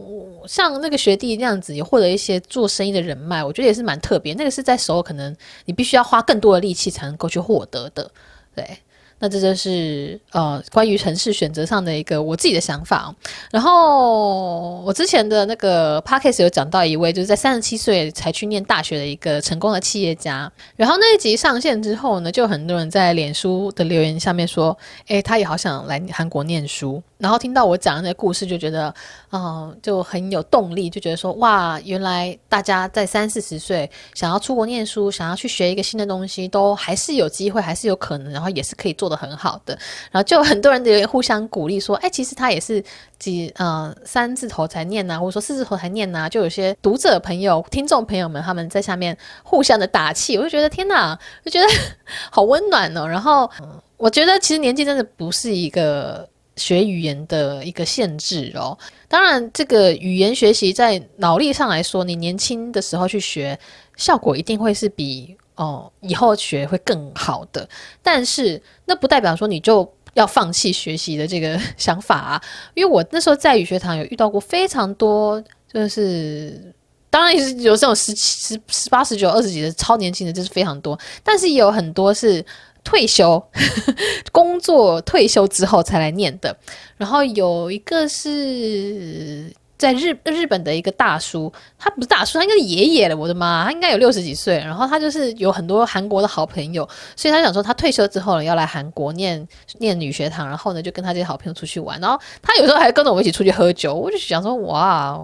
[0.49, 4.35] 像那个学弟那样子也获得一些做生意的人脉，我觉得也是蛮特别。
[4.35, 5.35] 那个是在时候可能
[5.67, 8.11] 你必须要花更多的力气才能够去获得的，
[8.55, 8.79] 对。
[9.19, 13.15] 那这就是呃关于城市选择上的一个我自己的想法。
[13.51, 20.51] 然后我之前的那个 podcast 有讲到一位就是在三十七岁才去念大学的一个成功的企业家。
[20.77, 24.77] 然后那一集上线之后呢，就很多人在脸书的留言下面说，
[25.07, 27.03] 诶，他也好想来韩国念书。
[27.19, 28.95] 然后听到我讲的那个故事，就觉得，
[29.33, 39.73] 嗯、就很有动力，就觉得说，哇，原来大家在三四十岁想要出国念书，想要去学一个新的东西，都还是有机会，还是有可能，然后也是可以做得很好的。
[40.11, 42.85] 然后就很多人留言互相鼓励，说，哎，其实他也是
[43.19, 51.67] 几呃三字头才念呐、或者说四字头才念呐、就有些读者朋友、听众朋友们他们在下面互相的打气，我就觉得天哪，就觉得
[52.31, 53.07] 好温暖哦。
[53.07, 53.51] 然后，
[53.97, 56.29] 我觉得其实年纪真的不是一个。
[56.57, 58.77] 学语言的一个限制哦，
[59.09, 63.59] 当然，这个语言学习在脑力上来说，你年轻的时候去学，
[63.97, 67.69] 效果一定会是比哦以后学会更好的。
[68.03, 72.43] 但是，那不代表说你就要放弃学习的这个 想法啊。
[72.73, 76.75] 因为我那时候在语学堂有遇到过非常多，就是
[77.11, 80.99] 当然也是有这种十七、十十八、十九、二十几的超年轻的，就是非常多。
[81.23, 82.43] 但是也有很多是。
[82.87, 83.43] 退休，
[84.33, 86.57] 工作退休之后才来念的。
[86.97, 93.17] 然后有一个是在日日本的一个大叔，他不是大叔，他应该是爷爷了。
[93.17, 94.57] 我的妈，他应该有六十几岁。
[94.59, 99.47] 然后他就是有很多韩国的好朋友，所以他想说他退休之后呢，要来韩国念
[99.79, 100.49] 念女学堂。
[100.49, 102.01] 然后呢，就跟他这些好朋友出去玩。
[102.01, 103.95] 然后他有时候还跟着我们一起出去喝酒。
[103.95, 105.19] 我就想说，哇，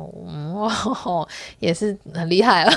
[0.55, 2.73] 哇，也是很厉害了。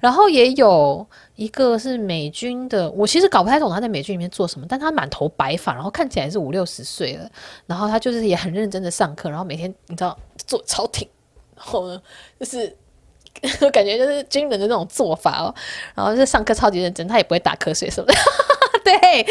[0.00, 1.06] 然后也有。
[1.38, 7.30] 一个是美军的，我其实搞不太懂他在美军里面做什么，但他满头白发，然后看起来是五六十岁了，
[7.64, 11.08] 然后他就是也很认真的上课，然后每天你知道做超挺，
[11.54, 12.02] 然后呢
[12.40, 12.76] 就是
[13.60, 15.54] 我感觉就是军人的那种做法哦，
[15.94, 18.14] 然后就是上课超级认真，他也不会打瞌睡什么的，
[18.82, 19.24] 对，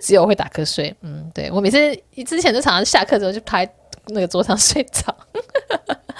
[0.00, 3.72] 只有我会打瞌睡，嗯，对，我每次之前就常常下课之后就趴在
[4.06, 5.14] 那个桌上睡着。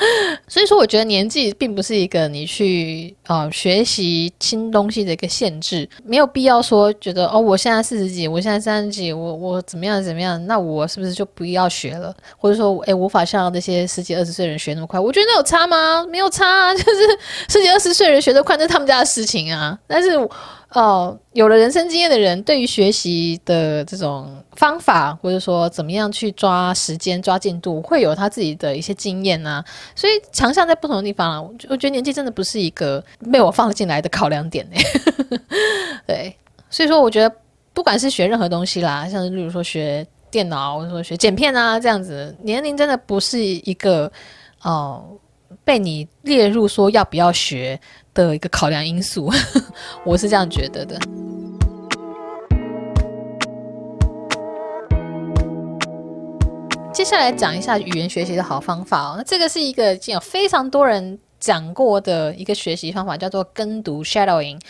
[0.48, 12.14] 所以说，我觉得年纪并不是一个你去啊、学习新东西的一个限制，没有必要说觉得哦，我现在四十几，我现在三十几，我我怎么样怎么样，那我是不是就不要学了？
[12.36, 14.98] 或者说，诶，无法像那些十几二十岁人学那么快？
[14.98, 16.04] 我觉得那有差吗？
[16.10, 19.78] 没有差啊， 就是十几二十岁人学得快，那是他们家的事情啊。
[19.86, 20.10] 但是。
[20.72, 29.64] 哦，有了人生经验的人，对于学习的这种方法，或者说怎么样去抓时间、抓进度，会有他自己的一些经验啊。
[29.96, 31.40] 所以强项在不同的地方啊。
[31.68, 34.76] 我觉得年纪真的不是一个被我放进来的考量点呢。
[36.06, 36.36] 对，
[36.70, 37.34] 所以说我觉得
[37.74, 44.10] 不管是学任何东西啦，像例如说学电脑，或者说学剪片啊这样子，年龄真的不是一个
[44.62, 45.04] 哦
[45.64, 47.78] 被你列入说要不要学
[48.14, 49.30] 的一个考量因素，
[50.04, 50.98] 我是这样觉得的。
[56.92, 59.14] 接下来讲一下语言学习的好方法哦。
[59.16, 64.60] 那这个是一个已经有非常多人讲过的一个学习方法，叫做跟读 （shadowing）。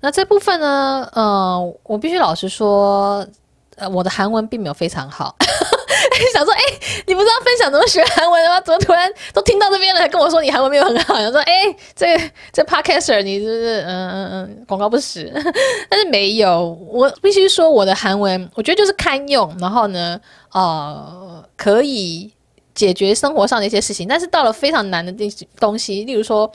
[0.00, 3.26] 那这部分呢，呃，我必须老实说，
[3.76, 5.36] 呃，我的韩文并没有非常好。
[6.32, 6.60] 想说，哎、
[7.06, 8.60] 你不知道分享怎么学韩文的吗？
[8.62, 11.14] 怎么突然都听到这边了，还跟我说你韩文没有很好？
[11.18, 12.18] 想说，哎、欸，这
[12.52, 15.30] 这 Podcaster 你是不是嗯嗯嗯广告不实？
[15.90, 20.18] 但是没有，我必须说我的韩文，我觉得就是堪用，然后呢，
[20.52, 22.32] 呃，可以
[22.74, 24.08] 解决生活上的一些事情。
[24.08, 25.12] 但是到了非常难的
[25.58, 26.50] 东西，例如说，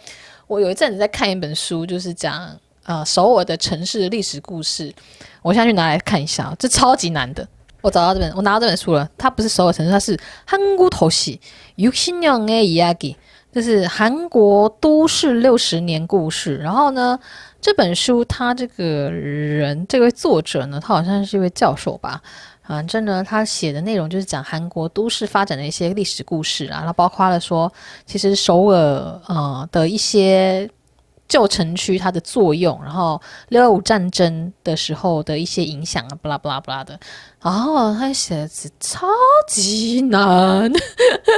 [0.47, 4.91] 我有一阵子在看一本书，就是讲啊，首尔的城市历史故事，
[5.43, 6.53] 我现在去拿来看一下。
[6.57, 7.47] 这超级难的，
[7.81, 9.07] 我找到这本，我拿到这本书了。
[9.17, 11.39] 它不是首尔城市，它是《韩国头戏》
[11.91, 13.15] （Yukinong Yagi），
[13.51, 16.57] 就是韩国都市六十年故事。
[16.57, 17.19] 然后呢，
[17.61, 22.19] 这本书他这个人，这位作者呢，他好像是一位教授吧？
[22.63, 27.71] 啊，真的，他写的内容就是讲韩国都市发展的一些历史故事啊，那包括了说，
[28.07, 30.67] 其实首尔啊的一些。
[31.31, 36.99] 旧城区它的作用，然后六二五战争的时候的一些影响啊，巴拉巴拉巴拉的。
[37.41, 39.07] 然后他写的字超
[39.47, 40.69] 级难，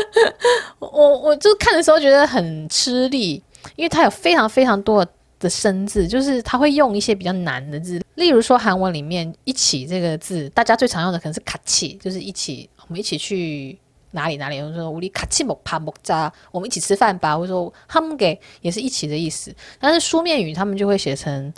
[0.79, 3.43] 我我就看的时候觉得很吃力，
[3.75, 5.05] 因为它有非常非常多
[5.39, 13.77] 的生字，就是他会用一些比较难的字，例如说韩文里面“一起”这个字，大家最常用的可能是“卡起”，就是一起，我们一起去。
[14.12, 19.54] 哪里哪里，或者说우리같이먹밥먹자，我们一起吃饭吧，或者说함께也是一起的意思。
[19.78, 21.52] 但是书面语他们就会写成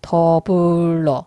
[0.00, 1.24] 더불어，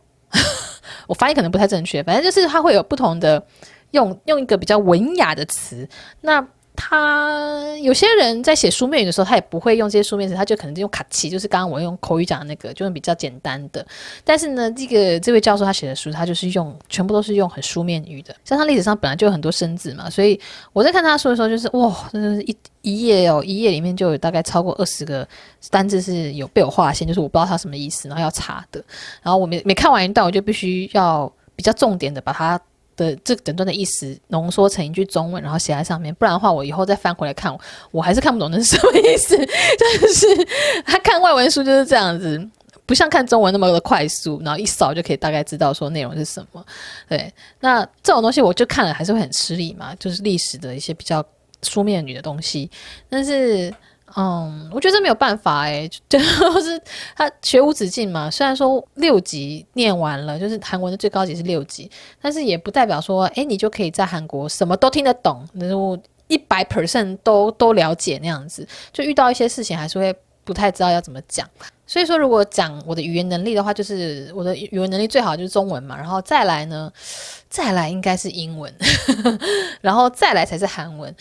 [1.07, 3.45] 我发音可能不太正确，反正就是它会有不同的
[3.91, 5.87] 用用一个比较文雅的词。
[6.21, 6.45] 那
[6.80, 13.84] 他有些人在写书面语的时候，他也不会用这些书面词，他就可能就用卡其，就是刚刚我用口语讲的那个，就是比较简单的。
[14.24, 18.32] 但是呢，这个这位教授他写的书，他就是用全部都是用很书面语的。
[18.44, 20.40] 像他历史上本来就有很多生字嘛，所以
[20.72, 25.26] 我在看他书的时候，就是哇，真的是一一页哦，一页里面就有大概超过二十个
[25.70, 28.80] 单字是有被我划线，就是我不知道他什么意思，然后要查的。
[29.20, 32.60] 然后我每每看完一段，我就必须要比较重点的把它。
[32.98, 37.56] 的这整段的意思浓缩成一句中文，然后写在上面，不然的话，我以后再翻回来看，
[37.90, 39.34] 我还是看不懂那是什么意思。
[39.38, 40.26] 就是
[40.84, 42.46] 他看外文书就是这样子，
[42.84, 46.62] 不像看中文那么的快速，然后一扫就可以大概知道说内容是什么。
[47.08, 51.24] 对，那这种东西我就看了还是会很吃力嘛，就是历史的一些比较
[51.62, 52.70] 书面语的东西，
[53.08, 53.72] 但是。
[54.16, 56.80] 嗯，我觉得这没有办法哎， 就是
[57.14, 58.30] 他学无止境嘛。
[58.30, 61.90] 虽然说六级念完了，就是韩文的最高级是六级，
[62.20, 68.66] 但是也不代表说，哎，你就可以在韩国什么都听得懂，然后一百 percent 都都了解那样子。
[68.92, 71.46] 就遇到一些事情，还是会不太知道要怎么讲。
[71.86, 76.92] 所以说，如果讲我的语言能力的话，就是我的语文能力最好就是中文嘛，然后再来呢，
[77.48, 78.72] 再来应该是英文，
[79.80, 81.14] 然后再来才是韩文。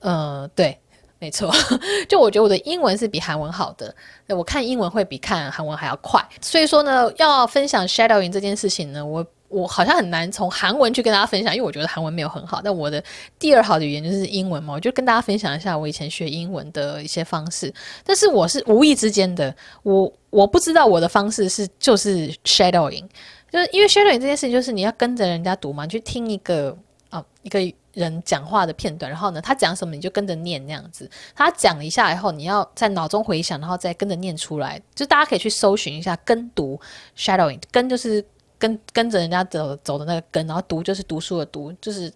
[0.00, 0.78] 嗯，对。
[1.22, 1.48] 没错，
[2.10, 3.94] 就我觉得我的英文是比韩文好的，
[4.26, 6.20] 我看英文会比看韩文还要快。
[6.40, 12.60] 所以说呢，要分享 shadowing 这件事情呢，我我好像很难从韩文去跟大家分享，因为我觉得韩文没有很好。
[12.60, 13.00] 但我的
[13.38, 17.72] 第二好的语言就是英文嘛，我就跟大家分享一下我以前学英文的一些方式。
[18.04, 19.54] 但是我是无意之间的，
[19.84, 23.04] 我我不知道我的方式是就是 shadowing，
[23.48, 26.76] 就是因为 shadowing 这件事情就是你要跟着人家读嘛，去听一个
[27.10, 27.60] 啊、一个。
[27.92, 31.08] 人讲话的片段，然后呢，他讲什么你就跟着念那样子。
[31.34, 34.80] 他讲一下以后，你要在脑中回想，然后再跟着念出来。
[34.94, 36.80] 就大家可以去搜寻一下跟读
[37.14, 38.24] shadowing，跟就是
[38.58, 42.10] 跟跟着人家走走的那个跟，然后读就是读书的读，就是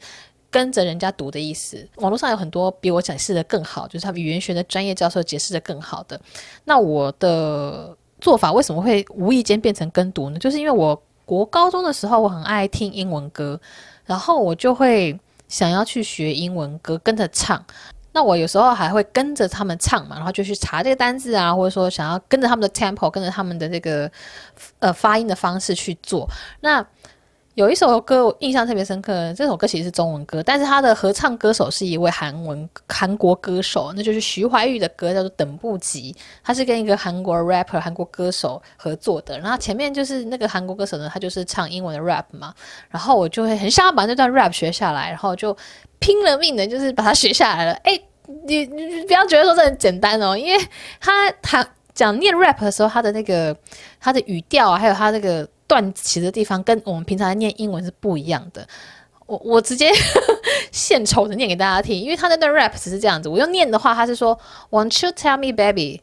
[0.50, 1.86] 跟着人家读的意思。
[1.96, 6.18] 网络上有很多比我解释的更好，就是他语言学的专业教授解释的更好的。
[6.64, 10.38] 那我的做法为什么会无意间变成跟读呢？
[10.38, 13.60] 就是因为我国高中的时候我很爱听英文歌，
[14.06, 15.14] 然后我就会。
[15.48, 17.64] 想要去学英文歌，跟着唱，
[18.12, 24.10] 那我有时候还会跟着他们唱嘛，然后就去查这个单字啊，或者说想要跟着他们的 tempo，跟着他们的这个
[24.78, 26.28] 呃发音的方式去做，
[26.60, 26.86] 那。
[27.56, 36.12] 有一首歌我印象特别深刻，这首歌其实是中文歌，但是他的合唱歌手是一位韩文韩国歌手，那就是徐怀钰的歌叫做《等不及》，
[36.44, 39.38] 他是跟一个韩国 rapper 韩国歌手合作的。
[39.38, 42.52] 然后前面就是那个韩国歌手呢，他就是唱英文的 rap 嘛，
[42.90, 45.56] 然后我就会很想要把那段 rap 学下来，然后就
[45.98, 47.72] 拼了命的，就是把它学下来了。
[47.84, 47.98] 哎，
[48.46, 50.62] 你你不要觉得说这很简单哦，因为
[51.00, 53.56] 他他讲念 rap 的时候，他的那个
[53.98, 55.48] 他的语调啊，还有他那个。
[55.66, 58.66] 断词的地方跟我们平常念英文是不一样的。
[59.26, 59.90] 我我直接
[60.70, 63.28] 献丑的念给大家听，因为他那段 rap 只是这样子。
[63.28, 64.38] 我用念的话，他是说
[64.70, 66.00] ：“Won't you tell me, baby,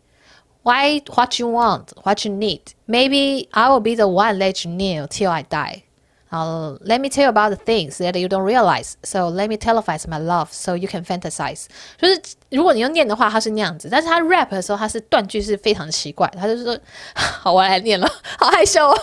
[0.63, 2.59] why what you want, what you need?
[2.85, 5.83] Maybe I will be the one let you kneel till I die.”
[6.32, 8.94] 然后，Let me tell you about the things that you don't realize.
[9.02, 11.66] So let me televise my love, so you can fantasize.
[11.96, 16.30] 就是如果你用念的话，它是那样子；但是他 rap 的时候，他是断句是非常的奇怪。
[16.38, 18.06] 他就是说：“好，我来念了，
[18.38, 18.94] 好害羞哦。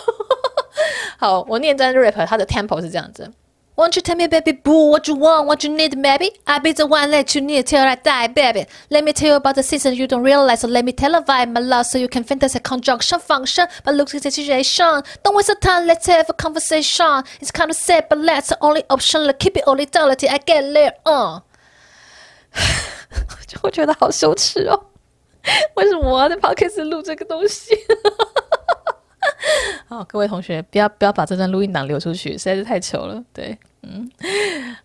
[1.17, 3.31] ”好，我念真 rap，它的 tempo 是这样子。
[3.79, 6.31] Won't you tell me, baby, boo, what you want, what you need, maybe?
[6.47, 8.65] I'll be the one let you need till I die, baby.
[8.89, 11.59] Let me tell you about the seasons you don't realize, so let me televise my
[11.59, 15.03] love, so you can fantasize conjunction function, but look at the situation.
[15.25, 17.23] Don't waste the time, let's have a conversation.
[17.41, 19.25] It's kind of sad, but that's the only option.
[19.25, 20.93] Let's keep it only down till I get there.
[21.03, 21.41] 嗯，
[23.45, 24.85] 就会觉得好羞耻哦，
[25.75, 27.75] 为什么我要在 podcast 录这个东西？
[29.90, 33.20] 好，各位同学，不要不要把这段录音档流出去，实在是太糗了。
[33.32, 33.58] 对。
[33.82, 34.08] 嗯，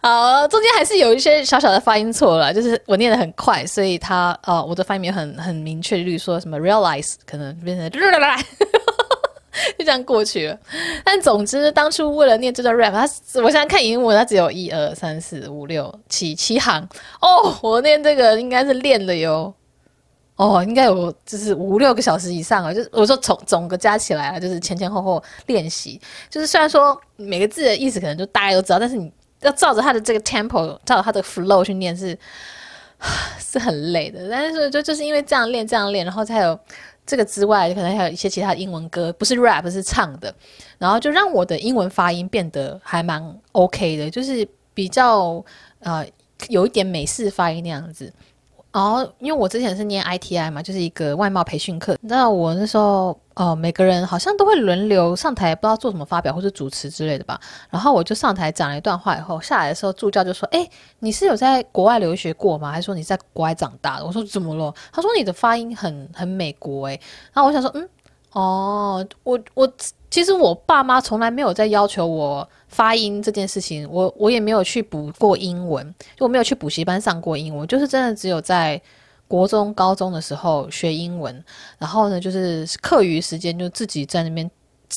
[0.01, 7.87] 好，中间还是有一些小小的发音错了，就是我念得很快，所以他呃，我的发音没有很很明确，例如说什么 realize 可能变成
[9.77, 10.57] 就这样过去了。
[11.03, 13.01] 但总之，当初为了念这段 rap，他
[13.43, 16.81] 我现在看英文，它只有一二三四五六七七行
[17.21, 19.53] 哦，我念这个应该是练了哟。
[20.35, 32.17] 哦，应该有就是五六个小时以上啊，就是我说总总个加起来啊，就是前前后后练习，就是虽然说每个字的意思可能就大家都知道，但是你要照着它的这个 tempo，照着它的 flow 去念是
[33.39, 34.27] 是很累的。
[34.29, 36.59] 但是就就是因为这样练这样练，然后才有
[37.05, 40.35] 这个之外，可能还有一些其他英文歌，不是 rap 是唱的，
[40.77, 45.41] 然后就让我的英文发音变得还蛮 OK 的，就是比较
[45.79, 46.05] 呃
[46.49, 48.11] 有一点美式发音那样子。
[48.75, 51.97] 然后，因为我之前是念 ITI 嘛，就是一个外贸培训课。
[52.01, 57.39] 那我那时候哦、呃，每个人好像都会轮流上台，不知道做什么发表或者主持之类的吧。
[57.69, 62.69] 然后我就上台讲了一段话以后，下来的时候助教就说：“哎，你是有在国外留学过吗？
[62.69, 66.99] 还是说你在国外长大的？”我说：“怎么了？”他说：“你的发音很很美国。”哎，
[67.31, 67.89] 然后我想说：“嗯，
[68.33, 69.71] 哦，我我
[70.15, 78.81] 其实我爸妈从来没有在要求我发音这件事情，我我也没有去补过英文，就我没有去补习班上过英文，就是真的只有在。”
[79.27, 81.43] 国中、高中的时候学英文，
[81.79, 84.49] 然后呢，就是课余时间就自己在那边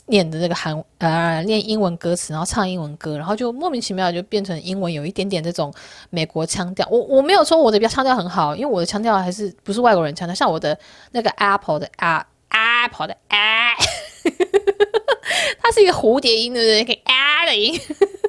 [0.07, 5.73] 念的这个韩呃念英文歌词，然后唱英文歌，然后就莫名其妙就变成英文有一点点这种
[6.11, 6.87] 美国腔调。
[6.91, 10.79] 我我没有说我的腔调很好，因为我的腔调还是不是外国人腔调，像我的
[11.11, 13.73] 那个 Apple 的啊 Apple 的啊，
[15.69, 16.85] 它是一个蝴蝶音，对不对？
[16.85, 17.79] 可以啊的音。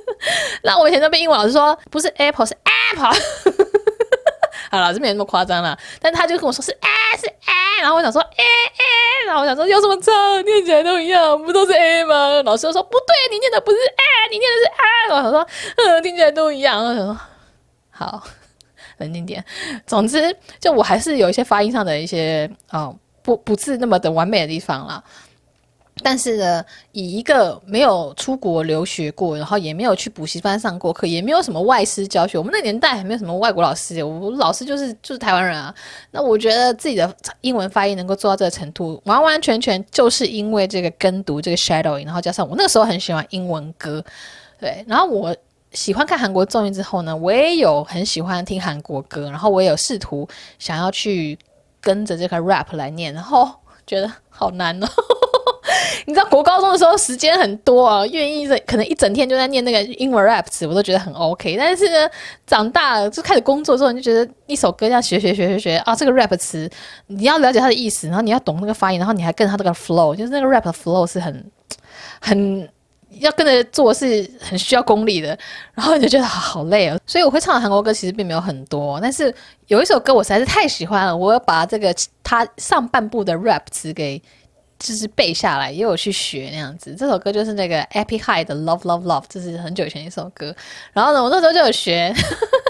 [0.63, 2.53] 那我以前都被英文老师说不是 Apple 是
[2.91, 3.17] Apple。
[4.69, 8.43] 好了，这没有那么夸张了，但他就跟我说是哎是哎，然后我想说哎
[8.77, 10.11] 哎，然后我想说有什么差，
[10.41, 12.43] 念起来都一样，不都是 A 吗？
[12.43, 15.15] 老师就说不对，你念的不是哎，你念的是 a。
[15.15, 16.75] 然后我说嗯，听起来都一样。
[16.75, 17.19] 然后我想说
[17.89, 18.21] 好，
[18.97, 19.43] 冷静点。
[19.87, 25.01] 总之，就我还是有一些发音上的一些哦不不是那么的完美的地方啦。
[26.04, 35.74] 但是呢，以一个没有出国留学过，然后也没有去补习班上过课，也没有什么外师教学，我们那年代还没有什么外国老师，我老师就是就是台湾人啊。
[36.12, 44.04] 那我觉得自己的英文发音能够做到这个程度，完完全全就是因为这个跟读这个 shadowing，然后加上我那个时候很喜欢英文歌，
[44.60, 45.36] 对，然后我
[45.72, 50.28] 喜欢看韩国综艺之后呢，我也有很喜欢听韩国歌，然后我也有试图
[50.58, 51.38] 想要去
[51.82, 53.50] 跟着这个 rap 来念，然后
[53.86, 54.88] 觉得好难哦。
[56.05, 61.55] 你知道国高中的时候时间很多啊，愿意可能一整天就在念那个英文 rap 词，我都觉得很 OK。
[61.57, 62.09] 但是呢，
[62.47, 66.70] 长大了就开始工作之后，你就觉得一首歌要学学学学学啊，这个 rap 词
[67.07, 71.45] 你要了解它的意思，然后你要懂那个发音，然后你还跟它这个 flow，就是那个 rap 的 flow 是很
[72.20, 72.70] 很
[73.20, 75.38] 要跟着做，是很需要功力的。
[75.74, 76.99] 然后你就觉得好累哦。
[77.05, 79.34] 所以我会唱的韩国歌其实并没有很多，但是
[79.67, 81.93] 有一首歌我实在是太喜欢了，我要把这个
[82.24, 84.22] 它上半部的 rap 词给。
[84.80, 86.95] 就是背下来，也有去学那样子。
[86.95, 90.55] 这首歌就是那个 Epic High 的 Love Love Love，这是很久以前一首歌。
[90.93, 92.13] 然后呢，我那时候就有学。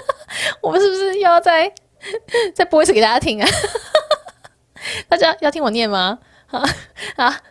[0.61, 1.71] 我们是不是又要再
[2.53, 3.47] 再播一次给大家听啊？
[5.07, 6.17] 大家要听我念吗？
[6.47, 6.63] 啊
[7.15, 7.41] 啊！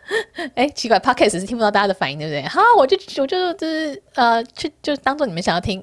[0.55, 2.41] 哎，奇怪，Podcast 是听不到大家的反应，对不对？
[2.49, 5.81] 好，我就我就就是呃，去就当做你们想要听。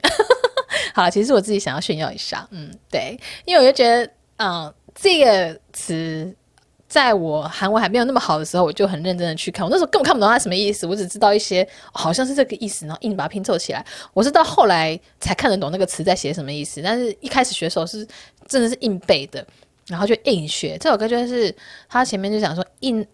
[0.94, 2.46] 好了，其实我自己想要炫耀一下。
[2.50, 6.34] 嗯，对，因为我就觉得，嗯、这个词。
[6.95, 9.65] 在我韩文还没有那么好的时候，我就很认真的去看。
[9.65, 13.85] 我那时候根本看不懂它什么意思，我只知道一些好像是这个意思，然后硬把它拼凑起来。
[14.13, 16.81] 我是到后来才看得懂那个词在写什么意思。
[16.81, 18.05] 但是一开始学的时候是
[18.45, 19.47] 真的是硬背的，
[19.87, 20.77] 然后就硬学。
[20.79, 21.55] 这首歌就是
[21.87, 23.07] 他前面就讲说硬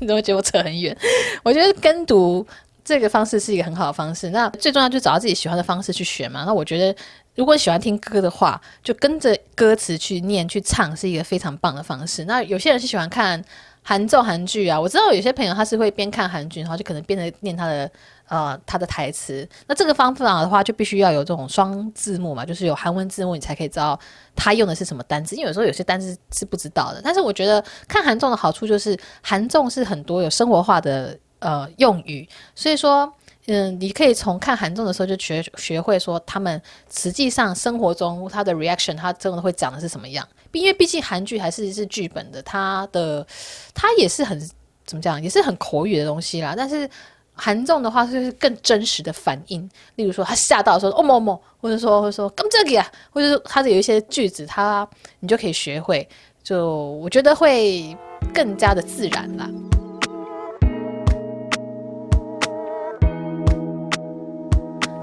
[0.03, 0.95] 你 都会觉得我扯很远？
[1.41, 2.45] 我觉得跟读
[2.85, 4.29] 这个方式是一个很好的方式。
[4.29, 6.43] 那最重要就找到自己喜欢的方式去学嘛。
[6.45, 6.95] 那我觉得，
[7.35, 12.25] 如果喜欢听歌的话，就跟着歌词去念去唱是一个非常棒的方式。
[12.25, 13.43] 那有些人是喜欢看
[13.81, 17.89] 韩综韩剧啊，我知道有些朋友他是会边看韩剧，然后就可能边着念他的。
[18.29, 23.99] 呃，他的台词，那这个方法的话，就必须要有这种双字幕嘛，就是有韩文字幕，你才可以知道
[24.33, 25.35] 他用的是什么单词。
[25.35, 27.01] 因为有时候有些单词是不知道的。
[27.03, 33.13] 但是我觉得看韩综的好处就是，韩综是很多有生活化的呃用语，所以说，
[33.47, 36.59] 嗯，你可以从看韩综的时候就学学会说他们
[36.91, 40.27] 实际上生活中他的 reaction，他真的会讲的是什么样。
[40.53, 43.27] 因为毕竟韩剧还是是剧本的，他的
[43.75, 44.39] 他也是很
[44.85, 46.89] 怎么讲，也是很口语的东西啦，但是。
[47.35, 54.87] 韩综的话就是更真实的反应，例如说他吓到说“哦某某”，或者说或者说“干这个啊”，或者说他的有一些句子，他
[55.19, 56.07] 你就可以学会，
[56.43, 56.69] 就
[57.01, 57.97] 我觉得会
[58.33, 59.49] 更加的自然啦。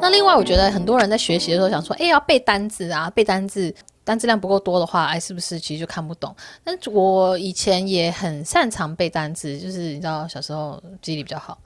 [0.01, 3.75] 那另外，我觉得很多人在学习的时候想说，哎，要背单字啊，背单字，
[4.11, 6.35] 单字量不够多的话，哎，是不是其实就看不懂？
[6.65, 11.57] 但我以前也很擅长背单词，就是你知道，小时候记忆力比较好。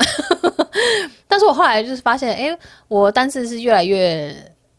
[1.26, 4.30] 但是我后来就是发现，哎，我单词是越来越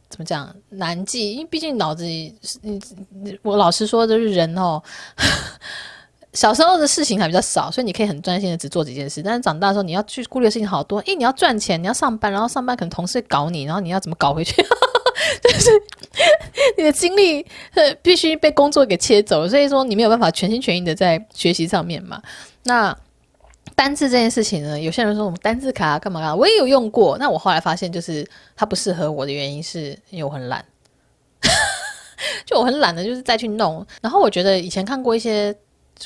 [0.09, 2.79] 怎么讲难记，因为毕竟脑子里，你
[3.41, 4.79] 我老实说，就是人哦。
[6.33, 9.23] 小时候的事情还比较少，所以你可以很专心的只做几件事。
[9.23, 10.99] 但是长大的时候，你要去顾虑的事情好多。
[10.99, 14.63] 诶，你要赚钱，你要上班，然后上班可能同事搞你，然后你要怎么搞回去？
[15.43, 15.71] 就是
[16.77, 17.45] 你的精力
[18.01, 22.21] 必须被工作给切走，所以说你没有办法全心全意的在学习上面嘛。
[22.63, 22.95] 那
[23.75, 27.17] 单字这件事情呢，有些人说我们单字卡干嘛干嘛，我也有用过。
[27.17, 30.63] 那我后来发现，就是它不适合我的原因是因为我很懒，
[32.45, 33.85] 就我很懒的，就是再去弄。
[34.01, 35.55] 然后我觉得以前看过一些。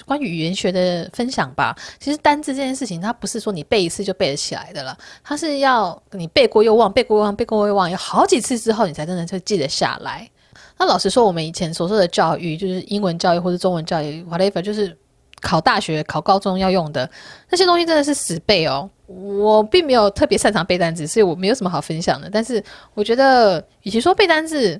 [0.06, 10.30] 关于语言学的分享吧，其实单字这件事情，它不是说你背一次就背得起来的了，它是要你背过又忘，背过又忘，背过又忘，有好几次之后，你才真的会记得下来。
[10.78, 14.96] 那老实说，我们以前所说的教育，就是英文教育或者中文教育，whatever，就是
[15.42, 17.10] 考大学、考高中要用的
[17.50, 18.90] 那些东西，真的是死背哦。
[19.08, 22.30] 我并没有特别擅长背单字，所以我没有什么好分享的。
[22.30, 22.64] 但是
[22.94, 24.80] 我觉得，与其说背单字，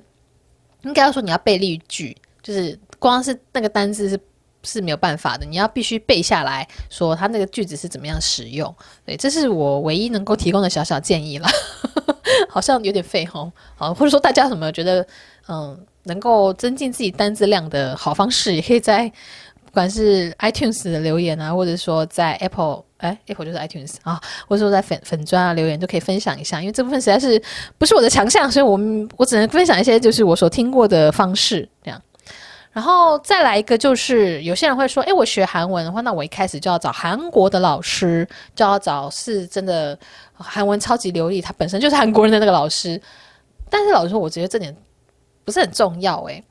[0.82, 4.20] 应该要说你要背例句，就是光是那个单字是。
[4.62, 8.74] 是没有办法的，你要必须背下来说它那个句子是怎么样使用。
[9.04, 11.48] 对，这是我唯一能够提供的小小建议了，
[12.48, 13.50] 好像有点废吼。
[13.74, 15.06] 好，或者说大家有什么觉得
[15.48, 19.08] 嗯能够增进自己单字量的好方式，也可以在
[19.64, 27.40] 不管是 iTunes 的留言啊，或者说在 Apple 哎 Apple 就是 iTunes 啊，或者说在粉粉砖啊留言都可以分享一下，因为这部分实在是
[27.78, 32.02] 不是我的强项，所以我们我只能分享一些就是我所听过的方式这样。
[32.72, 39.98] 然后再来一个，就是有些人会说，诶，我学韩文的话，那我一开始就要找韩国的老师，就要找是真的
[40.34, 43.00] 韩文超级流利，他本身就是韩国人的那个老师。
[43.68, 44.76] 但是老实说，我觉得这点
[45.44, 46.44] 不是很重要，诶，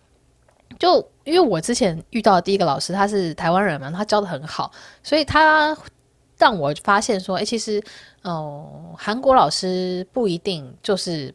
[0.78, 4.70] 就因为我之前遇到的第一个老师，他是台湾人嘛，他教的很好，
[5.02, 5.78] 所以他
[6.38, 7.82] 让我发现说，诶，其实，
[8.24, 11.34] 哦，韩国老师不一定就是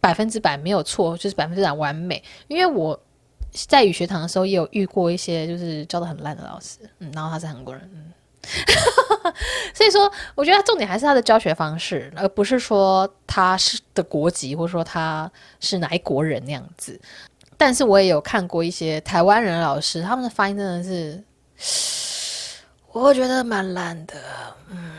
[0.00, 3.00] 百分之百没有错，就是百分之百完美，因为我。
[3.66, 8.12] 在语学堂的时候，也有遇过一些就是教得很烂的老师，嗯，然后他是韩国人，嗯，
[9.74, 15.30] 所以说我觉得重点还是他的教学方式，而不是说他是的国籍，或者说他
[15.60, 17.00] 是哪一国人那样子。
[17.56, 21.20] 但是我也有看过一些台湾人的老师，他们的发音真的是，
[22.92, 24.14] 我觉得蛮烂的，
[24.70, 24.92] 嗯，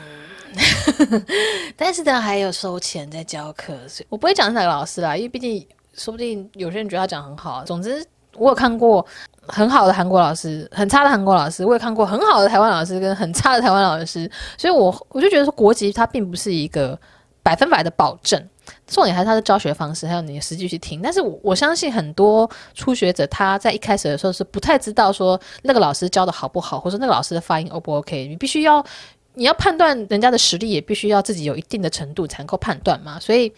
[1.78, 8.06] 但是呢，还有收钱在教课，所以我不会讲是哪个老师啦，因为毕竟说不定有些人觉得他讲很好，总之。
[8.36, 9.06] 我有看过
[9.48, 14.30] 很好的韩国老师，很差的韩国老师；我也看过很好的台湾老师跟很差的台湾老师。
[14.58, 16.98] 所以我，我就觉得说，国籍它并不是一个
[17.42, 18.42] 百分百的保证，
[18.88, 21.02] 重点还是他的教学方式，还有你实际去听。
[21.02, 28.28] 但是我，我相信很多初学者他在一开始的时候是不太知道说那个老师教的好不好，或者那个老师的发音 O 不 OK。
[28.28, 28.86] 你必须要
[29.34, 33.20] 你要判断人家的实力，也必须要自己有一定的程度才能够判断嘛。
[33.20, 33.52] 所以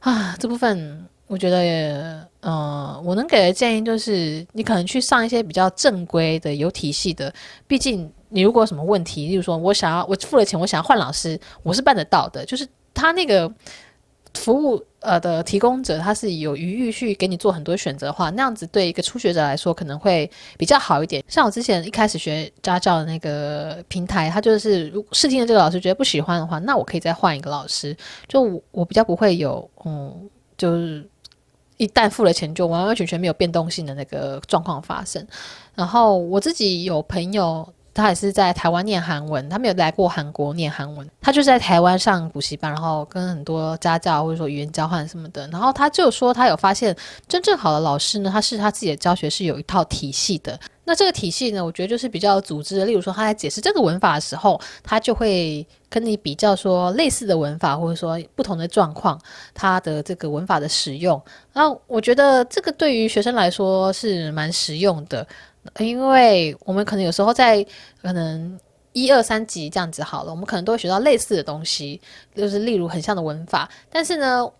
[0.00, 1.06] 啊，这部分。
[1.28, 2.54] 我觉得，嗯、
[2.94, 7.32] 呃，我能给的建议就是，你可能去上一些比较正规的、有体系的。
[7.66, 12.46] 毕竟，你如果有什么问题，例如说我想要，我付了钱，我想要换老师，我是办得到的。
[12.46, 13.52] 就是他那个
[14.32, 21.22] 服务呃的提供者，他是有余裕去给你做很多选择的话，那样子对一个初学者来说可能会比较好一点。
[21.28, 27.94] 像我之前一开始学家教的那个平台，他就是如试听的这个老师觉得不喜欢的话，那我可以再换一个老师。
[28.26, 31.06] 就我，我比较不会有，嗯，就是。
[31.78, 35.26] 一旦付了钱，就完完全全没有变动性的那个状况发生。
[35.74, 37.66] 然后我自己有朋友，
[37.98, 45.46] 他也是在台湾念韩文，他没有来过韩国念韩文，他就是在台湾上补习班，然后跟很多家教或者说语言交换什么的。
[45.48, 46.96] 然后他就说，他有发现
[47.26, 50.58] 真正好的老师呢，他是他自己的教学是有一套体系的。
[50.84, 52.86] 那这个体系呢，我觉得就是比较组织的。
[52.86, 59.20] 例如说，他在解释这个文法的时候，他就会跟你比较说类似的文法，或者说不同的状况，
[59.52, 61.20] 他的这个文法的使用。
[61.52, 65.26] 那我觉得这个对于学生来说是蛮实用的，
[65.78, 67.64] 因为我们可能有时候在
[68.02, 68.58] 可能
[68.92, 72.00] 一二三级这样子好了，我们可能都会学到类似的东西，
[72.34, 74.50] 就是例如很像的文法，但是呢，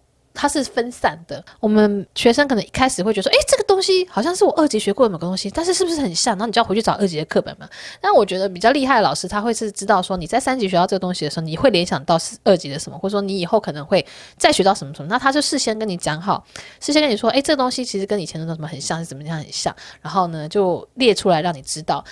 [0.40, 1.44] 它是分散的。
[1.58, 6.34] 我们学生可能一开始会觉得说，诶，这个东西好像是我二级学过的某个东西，但是是不是很像？
[6.34, 7.68] 然后你就要回去找二级的课本嘛。
[8.00, 15.08] 但我觉得比较厉害的老师，他会是知道说你在三级学到这个东西的时候，你会联想到是二级的什么，或者说你以后可能会再学到什么什么。
[15.08, 16.46] 那他就事先跟你讲好，
[16.78, 19.74] 事先跟你说，诶，这个东西其实跟以前的什么很像，是怎么样很像。
[20.00, 22.04] 然后呢，就列出来让你知道。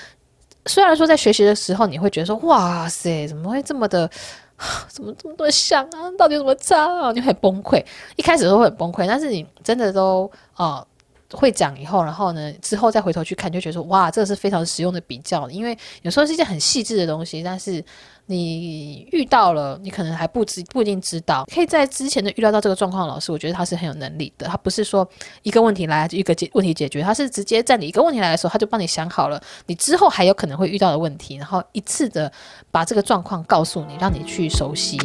[0.67, 4.11] 虽然说在学习的时候，你会觉得说，哇塞，怎么会这么的？
[4.89, 6.11] 怎么这么多香啊？
[6.19, 7.13] 到底怎么差啊？
[7.13, 7.85] 你会崩溃，
[8.17, 10.87] 一开始都会很崩溃，但是你真的都呃
[11.33, 17.85] 会讲以后，然后呢之后再回头去看，就觉得说哇，这个是非常实用的比较，因为有时候是一件很细致的东西，但是。
[18.29, 21.45] 你遇到了，你可能还不知不一定知道。
[21.55, 24.49] 可以在之前的遇到到这个状况老师，我觉得他是很有能力的。
[24.49, 25.09] 他不是说
[25.45, 32.33] 一个问题来一个解问题解决，他是直接在你一个问题来的时候，他就帮你想好了你之后还有可能会遇到的问题，然后一次的
[32.73, 34.99] 把这个状况告诉你，让你去熟悉。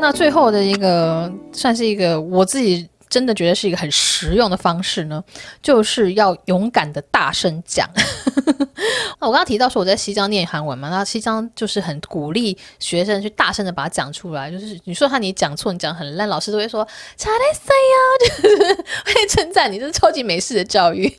[0.00, 2.88] 那最后的一个算是一个我自己。
[3.10, 5.22] 真的觉得是一个很实用的方式呢，
[5.60, 7.90] 就是要勇敢的大声讲。
[9.18, 14.50] 我刚刚提到说我在西江念韩文嘛，那西江就是很鼓励学生去大声的把它讲出来。
[14.50, 16.86] 就是你说他你讲错，你讲很烂，老师都会说
[17.16, 21.12] 查得塞呀， 就会称赞你，这是超级美式的教育。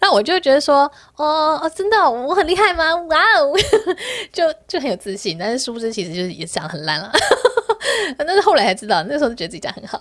[0.00, 0.82] 那我就觉得说，
[1.16, 2.94] 哦哦，真的我很厉害吗？
[2.94, 3.52] 哇哦，
[4.32, 5.36] 就就很有自信。
[5.38, 7.10] 但是殊不知其实就是也讲得很烂了。
[8.18, 10.00] 但是后来才知道，那时候就觉得自己讲很好。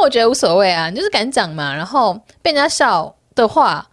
[0.00, 1.74] 我觉得无所谓啊，你就是敢讲嘛。
[1.74, 3.86] 然后被人家笑的话，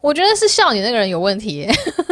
[0.00, 1.66] 我觉得是笑你那个人有问题。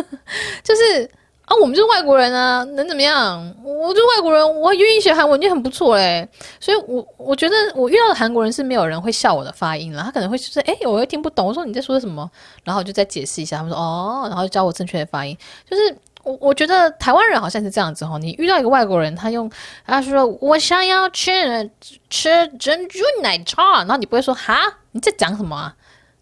[0.64, 1.08] 就是
[1.44, 3.54] 啊，我们就是外国人啊，能怎么样？
[3.62, 6.28] 我就是外国人，我愿意学韩文就很不错嘞。
[6.58, 10.02] 所以我，我觉得我遇到的韩国人是没有人会笑我的发音了。
[10.02, 12.28] 他可能会说：“哎，我又听不懂。”我说：“你在说什么？”
[12.64, 13.58] 然后我就再解释一下。
[13.58, 15.36] 他们说：“哦。”然后教我正确的发音，
[15.70, 15.96] 就是。
[16.26, 19.48] 我我觉得台湾人好像是这样子哦，你遇到一个外国人，他用
[19.86, 21.70] 他说我想要吃
[22.10, 24.60] 吃珍珠奶茶，然后你不会说哈，
[24.90, 25.76] 你在讲什么啊？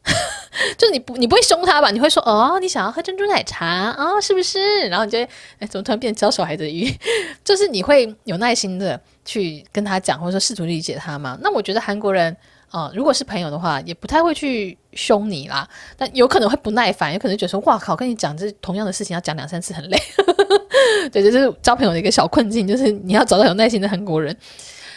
[0.77, 1.91] 就你不你不会凶他吧？
[1.91, 4.87] 你会说哦，你想要喝珍珠奶茶啊、哦，是不是？
[4.89, 5.19] 然后你就
[5.59, 6.95] 哎，怎么突然变教小孩子的语？
[7.43, 11.39] 就是你会有耐心的去跟他讲，或者说试图理解他嘛。
[11.41, 12.37] 那我觉得韩国人。
[12.71, 15.69] 啊、如果是朋友的话，也不太会去凶你啦。
[15.97, 19.99] 但有可能会不耐烦，有可能觉得说：“哇靠，跟你讲这同样的事情要讲两三次，很累。
[21.13, 24.37] ”对，就是交朋友的一个小困境，就是你要找到有耐心的韩国人。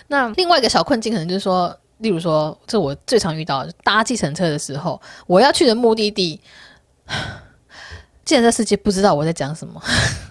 [0.08, 6.40] 那另外一个小困境，可能就是说，例如说，这我最常遇到，搭计程车的时候，我要去的目的地，
[8.26, 9.82] 计程车司机不知道我在讲什么。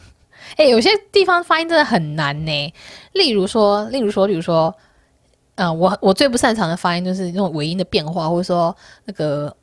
[0.56, 2.74] 哎，有些地方发音真的很难呢。
[3.12, 4.74] 例如说，例如说，例如说。
[5.56, 9.54] 嗯、我我最不擅长的发音就是那种尾音的变化，或者说那个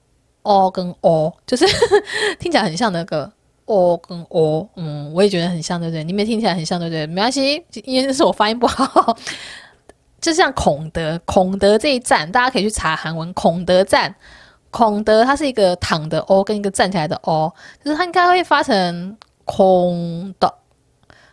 [0.41, 1.65] o 跟 o，就是
[2.39, 3.31] 听起来很像那个
[3.65, 6.03] o 跟 o，嗯，我也觉得很像，对不对？
[6.03, 7.05] 你们听起来很像，对不对？
[7.05, 9.17] 没关系，因为那是我发音不好。
[10.19, 14.15] 就像孔德，孔德这一站，大家可以去查韩文，孔德站，
[14.71, 19.15] 孔德它是一个躺的 o 跟一个站起来的 o，就是它应该会发成
[19.45, 20.51] 空的。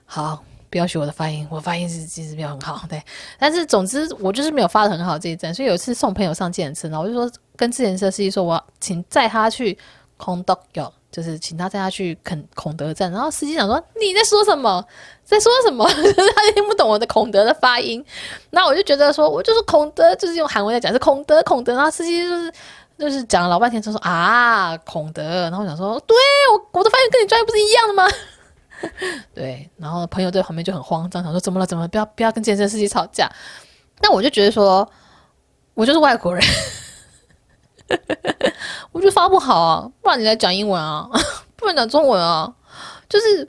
[0.05, 0.45] 好。
[0.71, 3.03] 不要学我的发音，我发音是其实没有很好，对。
[3.39, 9.77] 但是总之我就是没有发的很好这一站，所以有一次送朋友上健身，然后我就说跟计程车司机说，我请载他去
[10.17, 13.11] 孔德有，就是请他载他去肯孔德站。
[13.11, 14.85] 然后司机想说你在说什么，
[15.25, 15.85] 在说什么？
[15.91, 18.05] 他听不懂我的孔德的发音。
[18.51, 21.75] 那我就觉得说我就是孔德，就是用韩文在讲是孔德孔德。
[21.75, 22.53] 然后司机就是
[22.97, 25.23] 就是讲了老半天，就说啊孔德。
[25.25, 26.17] 然后我想说，对
[26.53, 28.07] 我我的发音跟你专业不是一样的吗？
[29.35, 31.67] 对，然后朋友在旁边就很慌张，想说怎么了？
[31.67, 31.89] 怎么了？
[31.89, 33.31] 不要不要跟健身司机吵架。
[34.01, 34.89] 那我就觉得说，
[35.75, 36.43] 我就是外国人，
[38.93, 41.09] 我就发不好啊，不然你来讲英文啊，
[41.57, 42.53] 不然讲中文啊。
[43.09, 43.47] 就是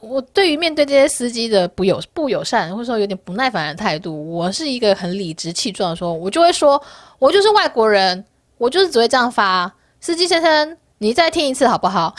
[0.00, 6.82] 我对于面对这些司机的不友不友善，或者说有点不耐烦的态度，我是一个很理直气壮的说，我就会说，
[7.18, 8.24] 我就是外国人，
[8.56, 9.70] 我就是只会这样发。
[10.00, 12.14] 司机先生，你再听一次好不好？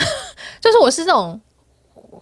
[0.62, 1.42] 就是我是这种。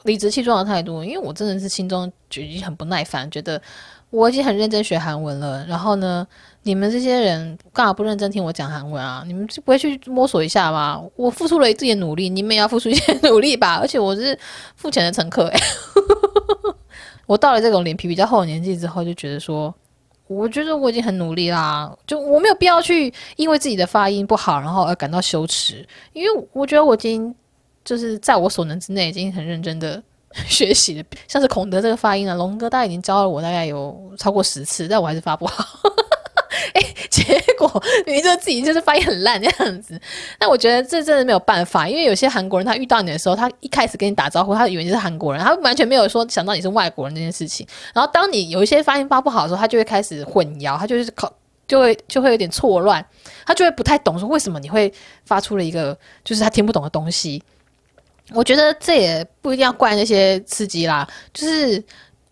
[0.03, 3.61] 理直气壮的态度，因为我真的是心中就已经很不耐烦，觉得
[4.09, 6.25] 我已经很认真学韩文了，然后呢，
[6.63, 9.23] 你们这些人干嘛不认真听我讲韩文啊？
[9.27, 11.01] 你们就不会去摸索一下吗？
[11.15, 13.75] 我付出了自己的努力，你们也要付出一些努力吧？
[13.75, 14.37] 而且我是
[14.75, 15.59] 付钱的乘客诶，
[17.27, 19.73] 我到了这种脸皮比较厚的年纪之后，就觉得说，
[20.27, 27.35] 我觉得我已经很努力啦，就我没有必要去因为自己的发音不好，然后而感到羞耻，因为我觉得我已经。
[27.89, 29.99] 就是在我所能之内，已经很认真的
[30.45, 31.03] 学习了。
[31.27, 35.65] 像是孔德这个发音啊，龙哥大概已经教了我大概有超过十次，但我还是发不好。
[36.75, 37.23] 哎，结
[37.57, 39.99] 果你就自己就是发音很烂这样子。
[40.39, 47.65] 那我觉得这真的没有办法，因为有些韩国人他遇到你的时候，他一开始跟你打招呼，他以为你是韩国人，他完全没有说想到你是外国人这件事情。
[47.91, 51.33] 然后当你有一些发音发不好的时候，他就会开始混淆，他就是考
[51.67, 53.03] 就会就会有点错乱，
[53.47, 54.93] 他就会不太懂说为什么你会
[55.25, 57.41] 发出了一个就是他听不懂的东西。
[58.33, 61.83] 我觉得这也不一定要怪那些司机啦，就是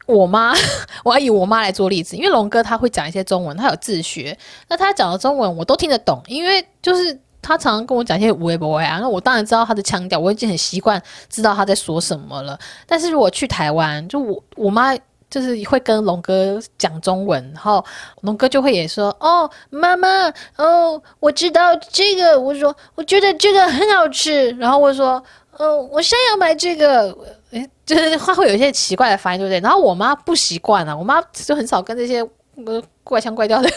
[0.05, 0.53] 我妈，
[1.03, 4.37] 我要以我妈来做例子，因为龙哥他会讲一些中文，他有自学，
[4.69, 12.57] 那他讲的中文我都听得懂，因为就是他常常跟我讲一些微博呀，那我当然知道他的腔调，我已经很习惯知道他在说什么了。
[12.85, 14.95] 但是如果去台湾，就我我妈
[15.29, 17.83] 就是会跟龙哥讲中文，然后
[18.21, 25.21] 龙哥就会也说哦，妈妈哦，我知道这个，我说我觉得这个很好吃，然后我说。
[25.59, 27.15] 嗯、呃，我现在要买这个，
[27.51, 29.59] 诶，就是他会有一些奇怪的发音，对不对？
[29.59, 32.21] 然后我妈不习惯啊，我妈就很少跟这些
[32.65, 33.69] 呃怪腔怪调的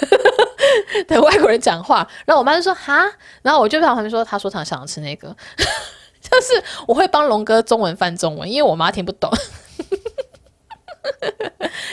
[1.09, 2.07] 的外国人讲话。
[2.27, 3.11] 然后我妈就说哈，
[3.43, 5.35] 然后我就在旁边说，她说她想要吃那个，
[6.21, 9.31] 就是我会帮龙哥中文翻中文，因为我妈听不懂。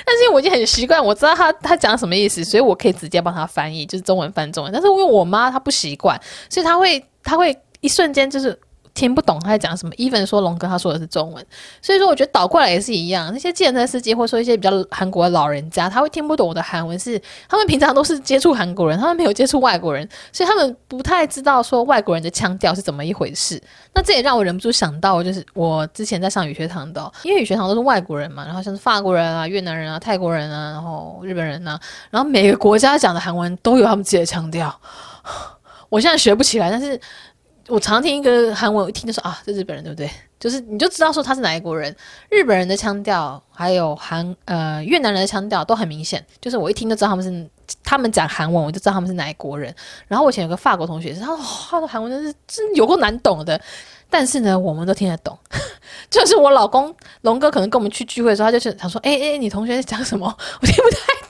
[0.05, 4.73] 但是我已经很习惯，我知道他他讲什么意思，所以我可以直接帮他翻译，就是中文翻中文。
[4.73, 6.19] 但是因为我妈她不习惯，
[6.49, 8.59] 所以她会她会一瞬间就是。
[8.97, 11.45] 听不懂他在讲什么，even 说龙哥他说的是中文，
[11.83, 13.31] 所以说我觉得倒过来也是一样。
[13.31, 23.61] 那些计程车司机或说一些比较韩国的老人家，他会听不懂我的韩文是，他们平常都是接触韩国人，他们没有接触外国人， 所以他们不太知道说外国人的腔调是怎么一回事。
[23.93, 31.79] 那这也让我忍不住想到，就是我之前在上语学堂的，因为语学堂都是外国人嘛，然后像是法国人啊、越南人啊、泰国人啊，然后日本人啊，
[32.09, 34.75] 然后每个国家讲的韩文都有他们自己的腔调，
[35.89, 36.99] 我现在学不起来，但是。
[37.67, 40.09] 我常听一个韩文，我一听就说啊，这日本人对不对？
[40.39, 41.93] 就是你就知道说他是哪一国人。
[42.29, 46.23] 日本人的腔调，还有韩呃越南人的腔调都很明显。
[46.39, 47.49] 就是我一听就知道他们是
[47.83, 49.73] 他们讲韩文，我就知道他们是哪一国人。
[50.07, 53.59] 然后我以前有个法国同学，他说他的韩文真是真有够难懂的，
[54.09, 55.37] 但是呢，我们都听得懂。
[56.09, 60.27] 就是我老公龙哥可能跟我们去聚会的时候，他就是想说，哎哎，你同学在讲什么？
[60.61, 61.26] 我听不太。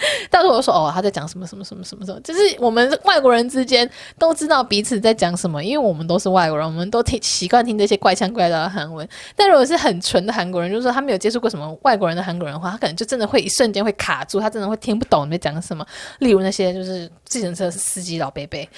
[0.30, 3.88] 但是我说哦，他在讲什么什么什么什么什么，就是我们外国人之间
[4.18, 9.08] 都知道彼此在讲什么，因为我们都是外国人，我们都听习惯听这些怪腔怪调的韩文。
[9.36, 15.86] 但如果是很纯的韩国人，就是说他没有接触过什么外国人的韩国人的话，他可能就真的会一瞬间会卡住，他真的会听不懂你在讲什么。
[16.20, 18.68] 例如那些就是自行车司机老贝贝。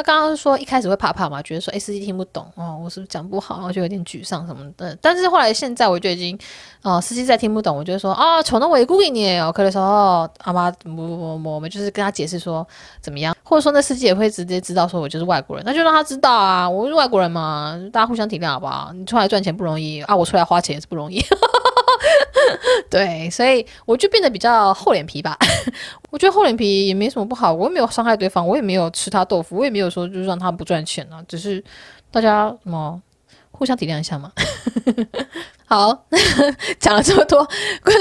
[0.00, 4.96] 那刚刚说一开始会怕怕嘛，觉得说哎司机听不懂哦，我是不是讲不好，然后就有点沮丧什么的。
[4.98, 6.38] 但是后来现在我就已经
[6.80, 12.66] 哦，司机再听不懂，我就说啊，从那尾故意你哦，可能说哦，阿妈我我，我们就是跟他解释说
[13.02, 18.90] 怎么样，或者说那司机也会直接知道说我就是外国人，那就让他知道啊，我是外国人嘛，大家互相体谅好不好？
[18.94, 21.22] 你出来赚钱不容易啊，我出来花钱也是不容易。
[22.90, 25.36] 对，所以我就变得比较厚脸皮吧。
[26.10, 31.62] 我觉得厚脸皮也没什么不好，我又没有伤害对方，我也没有吃他豆腐，我也没有说就是让他不赚钱啊，只是
[32.10, 33.00] 大家什么
[33.50, 34.32] 互相体谅一下嘛。
[35.66, 36.04] 好，
[36.80, 37.46] 讲了这么多，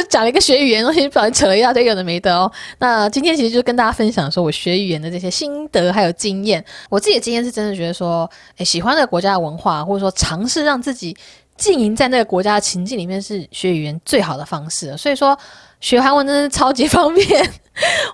[0.10, 2.52] 讲了一个学语言的东西，不小心扯了一大堆有的没的哦。
[2.80, 6.66] 那今天其实就跟大家分享说我学语言的这些心得还有经验。
[6.90, 8.28] 我自己的经验是真的觉得说，
[8.58, 11.16] 诶，喜欢的国家的文化，或者说尝试让自己。
[11.60, 15.38] 经营在那个国家的情境里面是学语言最好的方式，所以说
[15.82, 17.28] 学韩文真的是超级方便。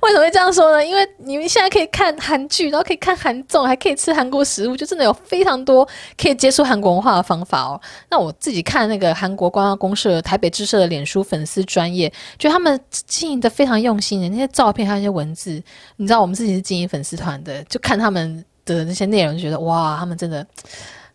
[0.02, 0.86] 为什么会这样说呢？
[0.86, 7.82] 因为你们现在可以看韩剧，然后可以看韩综，还可以吃韩国食物，就真的有非常多可以接触韩国文化的方法哦。
[8.10, 15.62] 那我自己看那个韩国观光公社台北支社的脸书粉丝专业，觉得他们经营的非常用心的那些照片，还有一些文字，
[15.96, 20.46] 你知道我们自己是经营粉丝团的，就看他们的那些内容，就觉得哇，他们真的。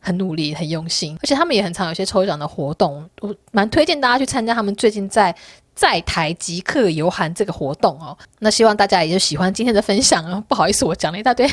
[0.01, 5.35] 很努力，很用心，而且他们也很常有些抽奖的活动，我蛮推荐大家去参加他们最近在
[5.75, 8.17] 在台即刻游韩这个活动哦。
[8.41, 11.49] 那希望大家也就喜欢今天的分享啊， 不好意思，我讲了一大堆，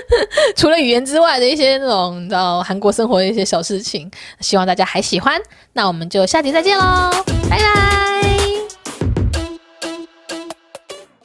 [0.56, 5.40] 除了语言之外的一些那种你知道韩国生活的一些小事情，希望大家还喜欢。
[5.72, 7.10] 那我们就下集再见喽，
[7.48, 8.25] 拜拜。